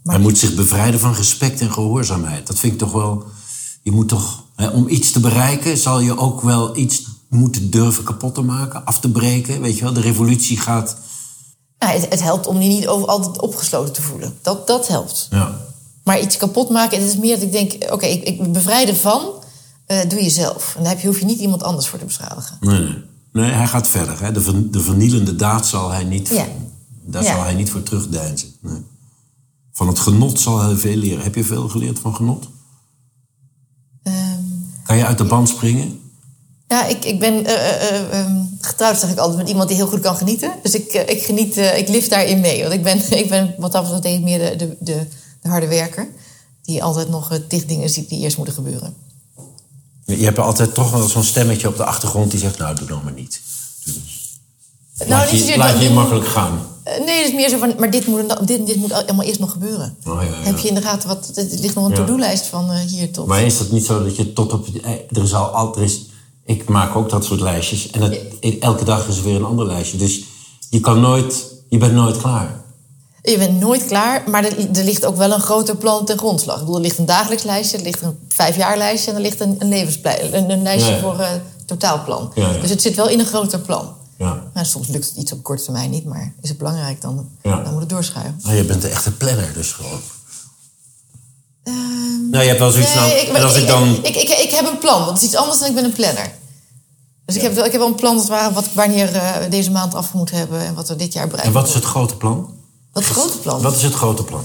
maar 0.04 0.16
Hij 0.16 0.24
moet 0.24 0.38
zich 0.38 0.56
bevrijden 0.56 1.00
van 1.00 1.14
respect 1.14 1.62
en 1.62 1.72
gehoorzaamheid. 1.72 2.48
Dat 2.48 2.60
vind 2.60 2.74
ik 2.74 2.80
toch 2.80 2.92
wel. 2.92 3.24
Je 3.82 3.92
moet 3.92 4.10
toch, 4.10 4.44
hè, 4.56 4.68
om 4.68 4.88
iets 4.88 5.12
te 5.12 5.20
bereiken, 5.20 5.78
zal 5.78 6.00
je 6.00 6.18
ook 6.18 6.42
wel 6.42 6.78
iets 6.78 7.04
moeten 7.30 7.70
durven 7.70 8.04
kapot 8.04 8.36
te 8.36 8.42
maken, 8.42 8.86
af 8.86 9.00
te 9.00 9.12
breken. 9.12 9.62
Weet 9.62 9.78
je 9.78 9.84
wel, 9.84 9.94
de 9.94 10.02
revolutie 10.02 10.58
gaat 10.58 10.96
nou, 11.80 11.94
het, 11.94 12.10
het, 12.10 12.22
helpt 12.22 12.48
om 12.48 12.62
je 12.62 12.68
niet 12.68 12.88
over, 12.88 13.08
altijd 13.08 13.42
opgesloten 13.42 13.94
te 13.94 14.02
voelen. 14.02 14.38
Dat, 14.42 14.68
dat 14.68 14.88
helpt. 14.88 15.28
Ja. 15.30 15.70
Maar 16.04 16.20
iets 16.22 16.38
kapot 16.38 16.70
maken, 16.70 16.98
het 16.98 17.08
is 17.08 17.18
meer 17.18 17.36
dat 17.36 17.44
ik 17.44 17.52
denk... 17.52 17.92
oké, 17.94 18.06
ik, 18.06 18.24
ik 18.24 18.52
bevrijden 18.52 18.96
van, 18.96 19.22
uh, 19.88 20.00
doe 20.08 20.24
je 20.24 20.30
zelf. 20.30 20.76
En 20.78 20.84
daar 20.84 21.02
hoef 21.02 21.20
je 21.20 21.26
niet 21.26 21.40
iemand 21.40 21.64
anders 21.64 21.88
voor 21.88 22.00
te 22.00 22.06
beschadigen. 22.06 22.58
Nee, 22.60 22.80
nee. 22.80 23.04
nee 23.32 23.52
hij 23.52 23.68
gaat 23.68 23.88
verder. 23.88 24.22
Hè. 24.24 24.32
De, 24.32 24.70
de 24.70 24.80
vernielende 24.80 25.36
daad 25.36 25.68
zal 25.68 25.92
hij 25.92 26.04
niet... 26.04 26.28
Ja. 26.28 26.48
Daar 27.04 27.24
ja. 27.24 27.34
zal 27.34 27.44
hij 27.44 27.54
niet 27.54 27.70
voor 27.70 27.84
terugdeinzen. 27.84 28.54
Nee. 28.62 28.84
Van 29.72 29.88
het 29.88 30.00
genot 30.00 30.40
zal 30.40 30.60
hij 30.60 30.76
veel 30.76 30.96
leren. 30.96 31.24
Heb 31.24 31.36
je 31.36 31.44
veel 31.44 31.70
geleerd 31.70 32.00
van 32.00 32.16
genot? 32.16 32.50
Um, 34.04 34.66
kan 34.84 34.98
je 34.98 35.06
uit 35.06 35.18
de 35.18 35.24
band 35.24 35.50
springen? 35.50 36.00
Ja, 36.68 36.86
ik, 36.86 37.06
ik 37.06 37.20
ben 37.20 37.34
uh, 37.34 38.12
uh, 38.14 38.36
getrouwd, 38.62 39.00
zeg 39.00 39.12
ik 39.12 39.18
altijd, 39.18 39.38
met 39.38 39.50
iemand 39.50 39.68
die 39.68 39.78
heel 39.78 39.88
goed 39.88 40.00
kan 40.00 40.16
genieten. 40.16 40.52
Dus 40.64 40.76
ik, 40.76 40.94
ik 40.94 41.24
geniet, 41.24 41.58
ik 41.58 41.88
lift 41.88 42.10
daarin 42.10 42.40
mee. 42.40 42.62
Want 42.62 42.74
ik 42.74 42.84
ben, 42.84 43.12
ik 43.24 43.30
ben 43.30 43.56
wat 43.58 43.72
dat 43.72 43.84
betreft 43.84 44.18
ik 44.18 44.24
meer 44.24 44.40
de, 44.40 44.56
de, 44.56 44.78
de, 44.80 45.08
de, 45.42 45.50
harde 45.50 45.68
werker. 45.68 46.08
Die 46.62 46.84
altijd 46.84 47.10
nog 47.10 47.40
dicht 47.48 47.68
dingen 47.68 47.90
ziet 47.90 48.10
die 48.10 48.20
eerst 48.20 48.38
moeten 48.38 48.56
gebeuren. 48.56 48.96
Je 50.06 50.24
hebt 50.24 50.40
altijd 50.40 50.74
toch 50.74 50.92
wel 50.92 51.08
zo'n 51.08 51.24
stemmetje 51.24 51.68
op 51.68 51.78
de 51.78 51.86
achtergrond 51.86 52.32
die 52.32 52.40
zegt... 52.40 52.58
nou, 52.58 52.76
doe 52.76 52.88
nou 52.88 53.04
maar 53.04 53.14
niet. 53.14 53.42
Nou, 54.98 55.10
laat 55.10 55.30
je, 55.30 55.58
laat 55.58 55.78
je, 55.78 55.84
je 55.84 55.90
makkelijk 55.90 56.28
gaan. 56.28 56.68
nee, 56.84 57.18
het 57.18 57.28
is 57.28 57.34
meer 57.34 57.50
zo 57.50 57.58
van... 57.58 57.74
maar 57.80 57.92
dit 57.92 58.08
moet, 58.08 58.48
dit, 58.48 58.66
dit 58.68 58.76
moet 58.76 58.92
allemaal 58.92 59.26
eerst 59.26 59.40
nog 59.40 59.52
gebeuren. 59.52 59.96
Oh, 60.06 60.22
ja, 60.22 60.22
ja. 60.22 60.44
Heb 60.44 60.58
je 60.58 60.68
in 60.68 60.76
de 60.76 60.82
gaten 60.82 61.08
wat... 61.08 61.32
Er 61.36 61.46
ligt 61.60 61.76
nog 61.76 61.86
een 61.86 61.94
to-do-lijst 61.94 62.46
van 62.46 62.72
hier 62.72 63.12
tot... 63.12 63.26
Maar 63.28 63.42
is 63.42 63.58
dat 63.58 63.72
niet 63.72 63.86
zo 63.86 64.04
dat 64.04 64.16
je 64.16 64.34
tot 64.34 64.54
op... 64.54 64.68
Er 65.10 65.24
is 65.24 65.34
al 65.34 65.46
altijd 65.46 66.00
ik 66.46 66.70
maak 66.70 66.96
ook 66.96 67.10
dat 67.10 67.26
soort 67.26 67.40
lijstjes. 67.40 67.90
En 67.90 68.02
het, 68.02 68.18
elke 68.60 68.84
dag 68.84 69.08
is 69.08 69.18
er 69.18 69.24
weer 69.24 69.36
een 69.36 69.44
ander 69.44 69.66
lijstje. 69.66 69.98
Dus 69.98 70.24
je 70.70 70.80
kan 70.80 71.00
nooit, 71.00 71.46
je 71.70 71.78
bent 71.78 71.94
nooit 71.94 72.18
klaar. 72.18 72.64
Je 73.24 73.38
bent 73.38 73.60
nooit 73.60 73.86
klaar, 73.86 74.24
maar 74.30 74.44
er, 74.44 74.78
er 74.78 74.84
ligt 74.84 75.06
ook 75.06 75.18
wel 75.18 75.32
een 75.32 75.42
groter 75.42 75.76
plan 75.76 76.06
ten 76.06 76.18
grondslag. 76.18 76.56
Ik 76.56 76.62
bedoel, 76.62 76.76
er 76.76 76.82
ligt 76.82 76.98
een 76.98 77.06
dagelijks 77.06 77.44
lijstje, 77.44 77.78
er 77.78 77.84
ligt 77.84 78.02
een 78.02 78.20
vijfjaarlijstje 78.28 79.12
en 79.12 79.18
er 79.18 79.24
ligt 79.24 79.40
een, 79.40 79.56
een 79.60 79.70
levensplan, 79.70 80.14
een, 80.32 80.50
een 80.50 80.62
lijstje 80.62 81.00
voor 81.00 81.20
uh, 81.20 81.28
totaalplan. 81.66 82.32
Dus 82.62 82.70
het 82.70 82.82
zit 82.82 82.96
wel 82.96 83.10
in 83.10 83.20
een 83.20 83.26
groter 83.26 83.60
plan. 83.60 83.94
Ja. 84.18 84.44
Nou, 84.54 84.66
soms 84.66 84.88
lukt 84.88 85.08
het 85.08 85.16
iets 85.16 85.32
op 85.32 85.44
korte 85.44 85.64
termijn 85.64 85.90
niet, 85.90 86.06
maar 86.06 86.34
is 86.42 86.50
het 86.50 86.58
belangrijk, 86.58 87.02
dan, 87.02 87.30
dan 87.42 87.72
moet 87.72 87.80
het 87.80 87.90
doorschuiven. 87.90 88.40
Nou, 88.44 88.56
je 88.56 88.64
bent 88.64 88.82
de 88.82 88.88
echte 88.88 89.12
planner 89.12 89.54
dus 89.54 89.72
gewoon. 89.72 90.00
Uh, 91.64 91.74
nou, 92.32 92.44
je 92.44 92.48
hebt 92.48 92.60
wel 92.60 92.72
zoiets 92.72 92.94
nee, 92.94 93.10
nou, 93.10 93.20
ik, 93.20 93.28
en 93.28 93.44
als 93.44 93.56
ik, 93.56 93.62
ik 93.62 93.68
dan... 93.68 93.90
Ik, 94.04 94.16
ik, 94.16 94.30
ik, 94.30 94.52
heb 94.52 94.68
een 94.68 94.78
plan, 94.78 95.00
want 95.00 95.12
het 95.12 95.22
is 95.22 95.28
iets 95.28 95.36
anders 95.36 95.60
dan 95.60 95.70
ik 95.70 95.76
ben 95.76 95.84
een 95.84 95.94
planner. 95.94 96.32
Dus 97.26 97.36
ik, 97.36 97.42
heb, 97.42 97.52
ik 97.58 97.72
heb 97.72 97.82
wel 97.82 97.88
een 97.88 97.96
plan 97.96 98.18
dat 98.18 98.28
waar, 98.28 98.54
wat, 98.54 98.74
wanneer 98.74 99.16
uh, 99.16 99.36
deze 99.50 99.72
maand 99.72 99.96
af 99.96 100.14
moet 100.14 100.32
hebben 100.32 100.60
en 100.60 100.74
wat 100.74 100.88
we 100.88 100.96
dit 100.96 101.14
jaar 101.14 101.28
bereiken. 101.28 101.54
En 101.54 101.60
wat 101.60 101.70
is 101.70 101.74
het 101.74 101.84
grote 101.84 102.16
plan? 102.16 102.60
Wat 102.92 103.04
is 103.04 103.10
het 103.10 103.18
grote 103.18 103.38
plan? 103.38 103.62
Wat 103.62 103.76
is 103.76 103.84
het 103.84 103.94
grote 103.94 104.24
plan? 104.24 104.44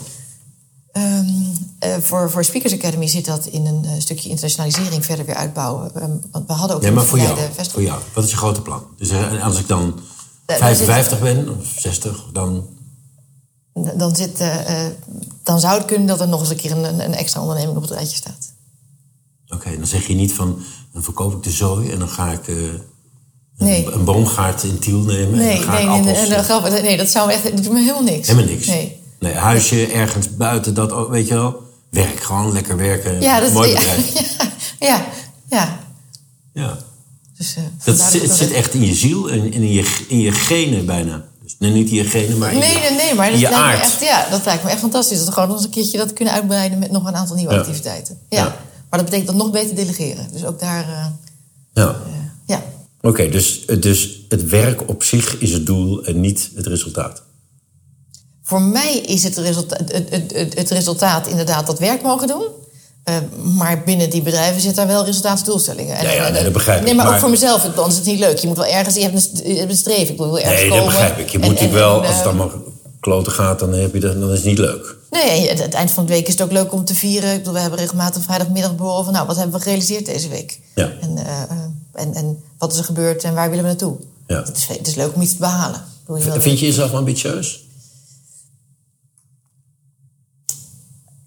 Um, 0.92 1.52
uh, 1.84 1.96
voor, 2.00 2.30
voor 2.30 2.44
Speakers 2.44 2.72
Academy 2.72 3.06
zit 3.06 3.24
dat 3.24 3.46
in 3.46 3.66
een 3.66 3.84
uh, 3.84 3.90
stukje 3.98 4.28
internationalisering 4.28 5.04
verder 5.04 5.26
weer 5.26 5.34
uitbouwen. 5.34 6.02
Um, 6.02 6.20
want 6.30 6.46
we 6.46 6.52
hadden 6.52 6.76
ook. 6.76 6.82
Ja, 6.82 6.90
maar 6.90 7.04
voor 7.04 7.18
jou, 7.18 7.38
voor 7.70 7.82
jou, 7.82 8.00
wat 8.14 8.24
is 8.24 8.30
je 8.30 8.36
grote 8.36 8.62
plan? 8.62 8.86
Dus 8.96 9.12
als 9.42 9.58
ik 9.58 9.68
dan 9.68 10.00
55 10.46 11.20
ben 11.20 11.58
of 11.58 11.66
60, 11.78 12.24
dan. 12.32 12.66
Dan, 13.96 14.16
zit, 14.16 14.44
dan 15.42 15.60
zou 15.60 15.78
het 15.78 15.86
kunnen 15.86 16.06
dat 16.06 16.20
er 16.20 16.28
nog 16.28 16.40
eens 16.40 16.50
een 16.50 16.56
keer 16.56 16.72
een, 16.72 17.04
een 17.04 17.14
extra 17.14 17.40
onderneming 17.40 17.76
op 17.76 17.82
het 17.82 17.92
rijtje 17.92 18.16
staat. 18.16 18.52
Oké, 19.46 19.54
okay, 19.54 19.76
dan 19.76 19.86
zeg 19.86 20.06
je 20.06 20.14
niet 20.14 20.32
van 20.32 20.62
dan 20.92 21.02
verkoop 21.02 21.32
ik 21.32 21.42
de 21.42 21.50
zooi 21.50 21.90
en 21.90 21.98
dan 21.98 22.08
ga 22.08 22.32
ik 22.32 22.46
nee. 23.58 23.86
een, 23.92 24.04
boomgaard 24.04 24.62
in 24.62 24.78
Tiel 24.78 24.98
nemen. 24.98 25.38
Nee, 25.38 25.50
en 25.50 25.56
dan 25.56 25.64
ga 25.64 25.72
nee, 25.72 25.82
ik 25.82 25.88
appels, 25.88 26.62
nee, 26.62 26.70
nee, 26.70 26.82
nee, 26.82 26.96
dat 26.96 27.08
zou 27.08 27.30
echt, 27.30 27.42
dat 27.42 27.56
doet 27.56 27.72
me 27.72 27.80
helemaal 27.80 28.02
niks. 28.02 28.28
Helemaal 28.28 28.50
niks? 28.50 28.66
Nee. 28.66 29.00
Nee, 29.18 29.34
huisje 29.34 29.86
ergens 29.86 30.36
buiten, 30.36 30.74
dat 30.74 30.92
ook, 30.92 31.10
weet 31.10 31.28
je 31.28 31.34
wel. 31.34 31.62
Werk, 31.90 32.20
gewoon 32.20 32.52
lekker 32.52 32.76
werken. 32.76 33.20
Ja, 33.20 33.40
dat, 33.40 33.52
mooi 33.52 33.68
ja, 33.70 33.78
bedrijf. 33.78 34.12
Ja, 34.80 35.04
ja. 35.50 35.78
ja. 36.52 36.78
Dus, 37.36 37.56
uh, 37.56 37.64
dat 37.84 38.00
zit, 38.00 38.22
het 38.22 38.32
zit 38.32 38.52
echt 38.52 38.74
in 38.74 38.84
je 38.84 38.94
ziel 38.94 39.30
en 39.30 39.52
in 39.52 39.72
je, 39.72 40.04
in 40.08 40.20
je 40.20 40.32
genen 40.32 40.86
bijna. 40.86 41.24
Dus 41.42 41.56
nee, 41.58 41.70
niet 41.72 41.88
in 41.88 41.94
je 41.94 42.04
genen, 42.04 42.38
maar 42.38 42.52
in 42.52 42.58
nee, 42.58 42.72
je, 42.72 42.78
nee, 42.80 42.96
nee, 42.96 43.14
maar 43.14 43.30
dat 43.30 43.40
lijkt 43.40 43.56
aard. 43.56 43.76
Me 43.76 43.82
echt, 43.82 44.00
ja, 44.00 44.26
dat 44.30 44.44
lijkt 44.44 44.64
me 44.64 44.70
echt 44.70 44.80
fantastisch. 44.80 45.18
Dat 45.18 45.26
we 45.26 45.32
gewoon 45.32 45.48
nog 45.48 45.56
eens 45.56 45.66
een 45.66 45.72
keertje 45.72 45.98
dat 45.98 46.12
kunnen 46.12 46.34
uitbreiden 46.34 46.78
met 46.78 46.90
nog 46.90 47.06
een 47.06 47.16
aantal 47.16 47.36
nieuwe 47.36 47.52
Ja. 47.52 47.58
activiteiten. 47.58 48.18
Ja. 48.28 48.38
Ja. 48.38 48.44
Maar 48.90 49.00
dat 49.00 49.04
betekent 49.04 49.26
dan 49.26 49.36
nog 49.36 49.50
beter 49.50 49.74
delegeren. 49.74 50.28
Dus 50.32 50.44
ook 50.44 50.60
daar, 50.60 50.88
uh, 50.88 51.06
Ja. 51.72 51.88
uh, 51.88 51.96
Oké, 53.06 53.28
dus, 53.28 53.64
dus 53.80 54.20
het 54.28 54.48
werk 54.48 54.88
op 54.88 55.02
zich 55.02 55.38
is 55.38 55.52
het 55.52 55.66
doel 55.66 56.04
en 56.04 56.20
niet 56.20 56.50
het 56.54 56.66
resultaat. 56.66 57.22
Voor 58.42 58.62
mij 58.62 58.96
is 58.96 59.22
het 59.22 59.36
resultaat, 59.36 59.78
het, 59.78 60.10
het, 60.10 60.32
het, 60.34 60.54
het 60.58 60.70
resultaat 60.70 61.26
inderdaad 61.26 61.66
dat 61.66 61.78
werk 61.78 62.02
mogen 62.02 62.28
doen. 62.28 62.46
Uh, 63.08 63.16
maar 63.56 63.82
binnen 63.84 64.10
die 64.10 64.22
bedrijven 64.22 64.60
zit 64.60 64.74
daar 64.74 64.86
wel 64.86 65.04
resultaatsdoelstellingen. 65.04 65.96
En- 65.96 66.04
Ja, 66.04 66.10
ja, 66.12 66.26
en- 66.26 66.32
nee, 66.32 66.42
dat 66.44 66.52
begrijp 66.52 66.78
ik. 66.78 66.84
Nee, 66.84 66.94
maar, 66.94 67.08
ook 67.08 67.18
voor 67.18 67.30
mezelf, 67.30 67.62
dan 67.74 67.88
is 67.88 67.94
het 67.96 68.04
niet 68.04 68.18
leuk. 68.18 68.38
Je 68.38 68.46
moet 68.46 68.56
wel 68.56 68.66
ergens, 68.66 68.94
je 68.94 69.00
hebt 69.02 69.14
een, 69.44 69.76
streven. 69.76 70.12
Ik 70.12 70.16
wil 70.18 70.38
ergens 70.38 70.60
Nee, 70.60 70.68
komen. 70.70 70.84
dat 70.84 70.92
begrijp 70.92 71.18
ik. 71.18 71.28
Je 71.28 71.38
moet 71.38 71.46
en- 71.46 71.52
natuurlijk 71.52 71.78
wel, 71.80 71.98
als 71.98 72.08
het 72.08 72.16
eh, 72.18 72.24
allemaal 72.26 72.50
kloten 73.06 73.32
gaat, 73.32 73.58
dan, 73.58 73.72
heb 73.72 73.94
je 73.94 74.00
dat, 74.00 74.20
dan 74.20 74.30
is 74.30 74.36
het 74.36 74.46
niet 74.46 74.58
leuk. 74.58 74.96
Nee, 75.10 75.48
het 75.48 75.74
eind 75.74 75.90
van 75.90 76.06
de 76.06 76.12
week 76.12 76.26
is 76.26 76.32
het 76.32 76.42
ook 76.42 76.52
leuk 76.52 76.72
om 76.72 76.84
te 76.84 76.94
vieren. 76.94 77.32
Ik 77.32 77.38
bedoel, 77.38 77.52
we 77.52 77.60
hebben 77.60 77.78
regelmatig 77.78 78.22
vrijdagmiddag 78.22 78.76
behoren 78.76 79.04
van... 79.04 79.12
nou, 79.12 79.26
wat 79.26 79.36
hebben 79.36 79.54
we 79.54 79.60
gerealiseerd 79.60 80.06
deze 80.06 80.28
week? 80.28 80.60
Ja. 80.74 80.92
En, 81.00 81.18
eh, 81.18 81.42
eh, 81.42 81.50
en, 81.92 82.14
en 82.14 82.42
wat 82.58 82.72
is 82.72 82.78
er 82.78 82.84
gebeurd 82.84 83.24
en 83.24 83.34
waar 83.34 83.48
willen 83.48 83.64
we 83.64 83.70
naartoe? 83.70 83.96
Ja. 84.26 84.42
Het, 84.42 84.56
is, 84.56 84.66
het 84.66 84.86
is 84.86 84.94
leuk 84.94 85.14
om 85.14 85.20
iets 85.20 85.32
te 85.32 85.38
behalen. 85.38 85.84
Je 86.06 86.40
Vind 86.40 86.58
je 86.58 86.66
jezelf 86.66 86.92
ambitieus? 86.92 87.64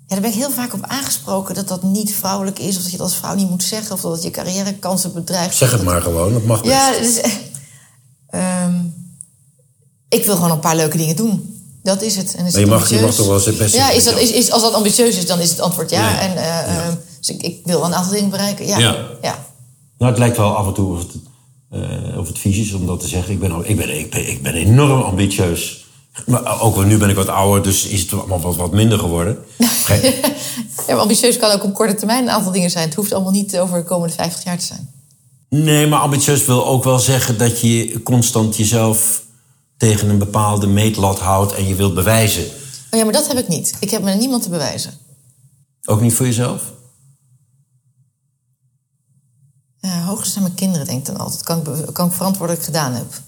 Ja, 0.08 0.16
daar 0.16 0.22
ben 0.22 0.30
ik 0.30 0.36
heel 0.36 0.52
vaak 0.52 0.74
op 0.74 0.84
aangesproken 0.84 1.56
dat 1.56 1.68
dat 1.68 1.84
niet 1.84 2.16
vrouwelijk 2.16 2.60
is... 2.60 2.78
of 2.78 2.82
dat 2.82 2.92
je 2.92 2.98
dat 2.98 3.06
als 3.06 3.16
vrouw 3.16 3.36
niet 3.36 3.50
moet 3.50 3.64
zeggen... 3.64 3.96
of 3.96 4.02
dat 4.02 4.12
het 4.12 4.24
je 4.24 4.32
carrièrekansen 4.32 5.14
bedreigt. 5.14 5.56
Zeg 5.56 5.72
het 5.72 5.84
maar 5.84 6.02
gewoon, 6.02 6.34
dat 6.34 6.44
mag 6.44 6.62
best. 6.62 6.74
Ja, 6.74 7.00
dus, 7.00 7.22
ehm, 8.28 8.76
ik 10.10 10.26
wil 10.26 10.36
gewoon 10.36 10.52
een 10.52 10.60
paar 10.60 10.76
leuke 10.76 10.98
dingen 10.98 11.16
doen. 11.16 11.59
Dat 11.90 12.02
is 12.02 12.16
het. 12.16 12.36
En 12.36 12.46
is 12.46 12.52
Maar 12.54 12.62
je 12.62 12.68
het 12.68 12.80
mag, 12.80 12.90
je 12.90 13.02
mag 13.02 13.16
toch 13.16 13.28
wel 13.28 13.44
het 13.46 13.58
beste 13.58 13.78
Ja, 13.78 13.90
is 13.92 14.04
dat, 14.04 14.20
is, 14.20 14.32
is, 14.32 14.52
als 14.52 14.62
dat 14.62 14.74
ambitieus 14.74 15.16
is, 15.16 15.26
dan 15.26 15.40
is 15.40 15.50
het 15.50 15.60
antwoord 15.60 15.90
ja. 15.90 16.10
Ja. 16.10 16.20
En, 16.20 16.38
eh, 16.38 16.44
Ja. 16.44 16.66
ehm, 16.66 16.96
dus 17.20 17.30
ik, 17.30 17.42
ik 17.42 17.60
wil 17.64 17.84
een 17.84 17.94
aantal 17.94 18.12
dingen 18.14 18.30
bereiken. 18.30 18.68
Ja. 18.68 18.78
Ja. 18.78 18.96
ja. 19.22 19.46
Nou, 19.98 20.12
het 20.12 20.20
lijkt 20.20 20.38
wel 20.38 20.56
af 20.56 20.68
en 20.68 20.74
toe 20.74 20.94
of 20.94 21.00
het 21.00 21.12
uh, 21.74 22.18
of 22.18 22.28
het 22.28 22.40
vies 22.40 22.74
om 22.74 22.86
dat 22.86 23.00
te 23.00 23.08
zeggen. 23.08 23.34
Ik 23.34 23.40
ben, 23.40 23.70
ik 23.70 23.78
ben, 23.78 24.00
ik 24.00 24.10
ben, 24.10 24.30
ik 24.30 24.42
ben 24.42 24.54
enorm 24.54 25.02
ambitieus. 25.02 25.86
Maar 26.26 26.62
ook 26.62 26.86
nu 26.86 26.98
ben 26.98 27.10
ik 27.10 27.16
wat 27.16 27.28
ouder, 27.28 27.64
dus 27.64 27.86
is 27.86 28.02
het 28.02 28.14
allemaal 28.14 28.42
wat, 28.42 28.56
wat 28.56 28.72
minder 28.72 29.00
geworden. 29.00 29.38
ja, 30.88 30.96
ambitieus 30.96 31.38
kan 31.38 31.52
ook 31.52 31.64
op 31.64 31.74
korte 31.74 31.96
termijn 31.96 32.24
een 32.24 32.30
aantal 32.30 32.52
dingen 32.52 32.70
zijn. 32.70 32.86
Het 32.86 32.96
hoeft 32.96 33.14
allemaal 33.14 33.32
niet 33.32 33.58
over 33.58 33.78
de 33.78 33.84
komende 33.84 34.14
50 34.14 34.44
jaar 34.44 34.58
te 34.58 34.66
zijn. 34.66 34.90
Nee, 35.50 35.88
maar 35.88 36.00
ambitieus 36.00 36.46
wil 36.46 36.66
ook 36.66 36.84
wel 36.84 37.00
zeggen 37.00 37.38
dat 37.38 37.60
je 37.60 38.04
constant 38.04 38.58
jezelf 38.58 39.22
tegen 39.80 40.10
een 40.10 40.18
bepaalde 40.18 40.68
meetlat 40.68 41.20
houdt 41.20 41.54
en 41.54 41.68
je 41.68 41.76
wilt 41.76 41.94
bewijzen. 41.94 42.46
Oh 42.92 43.00
ja, 43.00 43.04
maar 43.04 43.14
dat 43.14 43.28
heb 43.28 43.38
ik 43.38 43.48
niet. 43.48 43.76
Ik 43.80 43.90
heb 43.90 44.04
me 44.04 44.14
niemand 44.14 44.44
te 44.44 44.50
bewijzen. 44.50 44.94
Ook 45.86 46.02
niet 46.02 46.14
voor 46.14 46.26
jezelf? 46.26 46.64
Ja, 49.78 50.04
hoogstens 50.04 50.36
aan 50.36 50.44
mijn 50.44 50.56
kinderen 50.56 50.88
denk 50.88 51.00
ik 51.00 51.06
dan 51.06 51.18
altijd. 51.18 51.44
Kan 51.44 51.58
ik, 51.60 51.94
kan 51.94 52.12
ik 52.34 52.50
ik 52.50 52.62
gedaan 52.62 52.94
heb. 52.94 53.22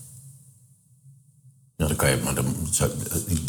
Nou, 1.77 1.89
dan 1.89 1.95
kan 1.95 2.09
je, 2.09 2.17
maar 2.23 2.35
dan, 2.35 2.55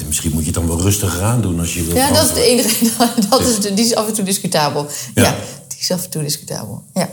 misschien 0.06 0.32
moet 0.32 0.40
je 0.40 0.46
het 0.46 0.54
dan 0.54 0.66
wel 0.66 0.80
rustiger 0.80 1.22
aan 1.22 1.40
doen 1.40 1.60
als 1.60 1.74
je 1.74 1.84
wil. 1.84 1.94
Ja, 1.94 2.12
dat 2.12 2.24
is 2.24 2.34
de 2.34 2.44
enige. 2.44 2.90
Dat 3.30 3.40
is, 3.40 3.60
die 3.60 3.84
is 3.84 3.94
af 3.94 4.06
en 4.06 4.14
toe 4.14 4.24
discutabel. 4.24 4.86
Ja. 5.14 5.36
die 5.68 5.78
is 5.78 5.90
af 5.90 6.04
en 6.04 6.10
toe 6.10 6.22
discutabel. 6.22 6.82
Ja. 6.94 7.08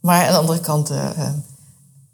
Maar 0.00 0.26
aan 0.26 0.32
de 0.32 0.38
andere 0.38 0.60
kant, 0.60 0.90
uh, 0.90 1.28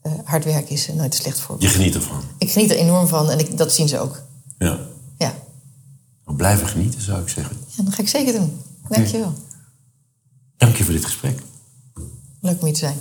uh, 0.03 0.12
hard 0.25 0.45
werken 0.45 0.71
is 0.71 0.88
nooit 0.95 1.15
slecht 1.15 1.41
voor. 1.41 1.57
Je 1.59 1.69
geniet 1.69 1.95
ervan. 1.95 2.23
Ik 2.38 2.51
geniet 2.51 2.71
er 2.71 2.77
enorm 2.77 3.07
van 3.07 3.31
en 3.31 3.38
ik, 3.38 3.57
dat 3.57 3.73
zien 3.73 3.88
ze 3.88 3.99
ook. 3.99 4.23
Ja. 4.59 4.79
Ja. 5.19 5.35
Nou, 6.25 6.37
blijven 6.37 6.69
genieten, 6.69 7.01
zou 7.01 7.23
ik 7.23 7.29
zeggen. 7.29 7.57
Ja, 7.77 7.83
dat 7.83 7.95
ga 7.95 8.03
ik 8.03 8.09
zeker 8.09 8.33
doen. 8.33 8.61
Dank 8.88 9.07
je 9.07 9.19
wel. 9.19 9.35
Dank 10.57 10.77
je 10.77 10.85
voor 10.85 10.93
dit 10.93 11.05
gesprek. 11.05 11.41
Leuk 12.41 12.59
om 12.61 12.65
hier 12.65 12.75
te 12.75 12.79
zijn. 12.79 12.97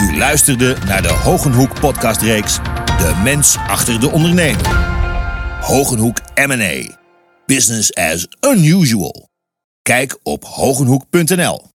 U 0.00 0.16
luisterde 0.16 0.76
naar 0.84 1.02
de 1.02 1.12
Hogenhoek 1.12 1.80
podcastreeks 1.80 2.56
De 2.86 3.20
Mens 3.24 3.56
Achter 3.56 4.00
de 4.00 4.10
Ondernemer. 4.10 4.66
Hogenhoek 5.60 6.20
M&A. 6.34 6.94
Business 7.46 7.94
as 7.94 8.26
unusual. 8.40 9.28
Kijk 9.82 10.18
op 10.22 10.44
hogenhoek.nl 10.44 11.75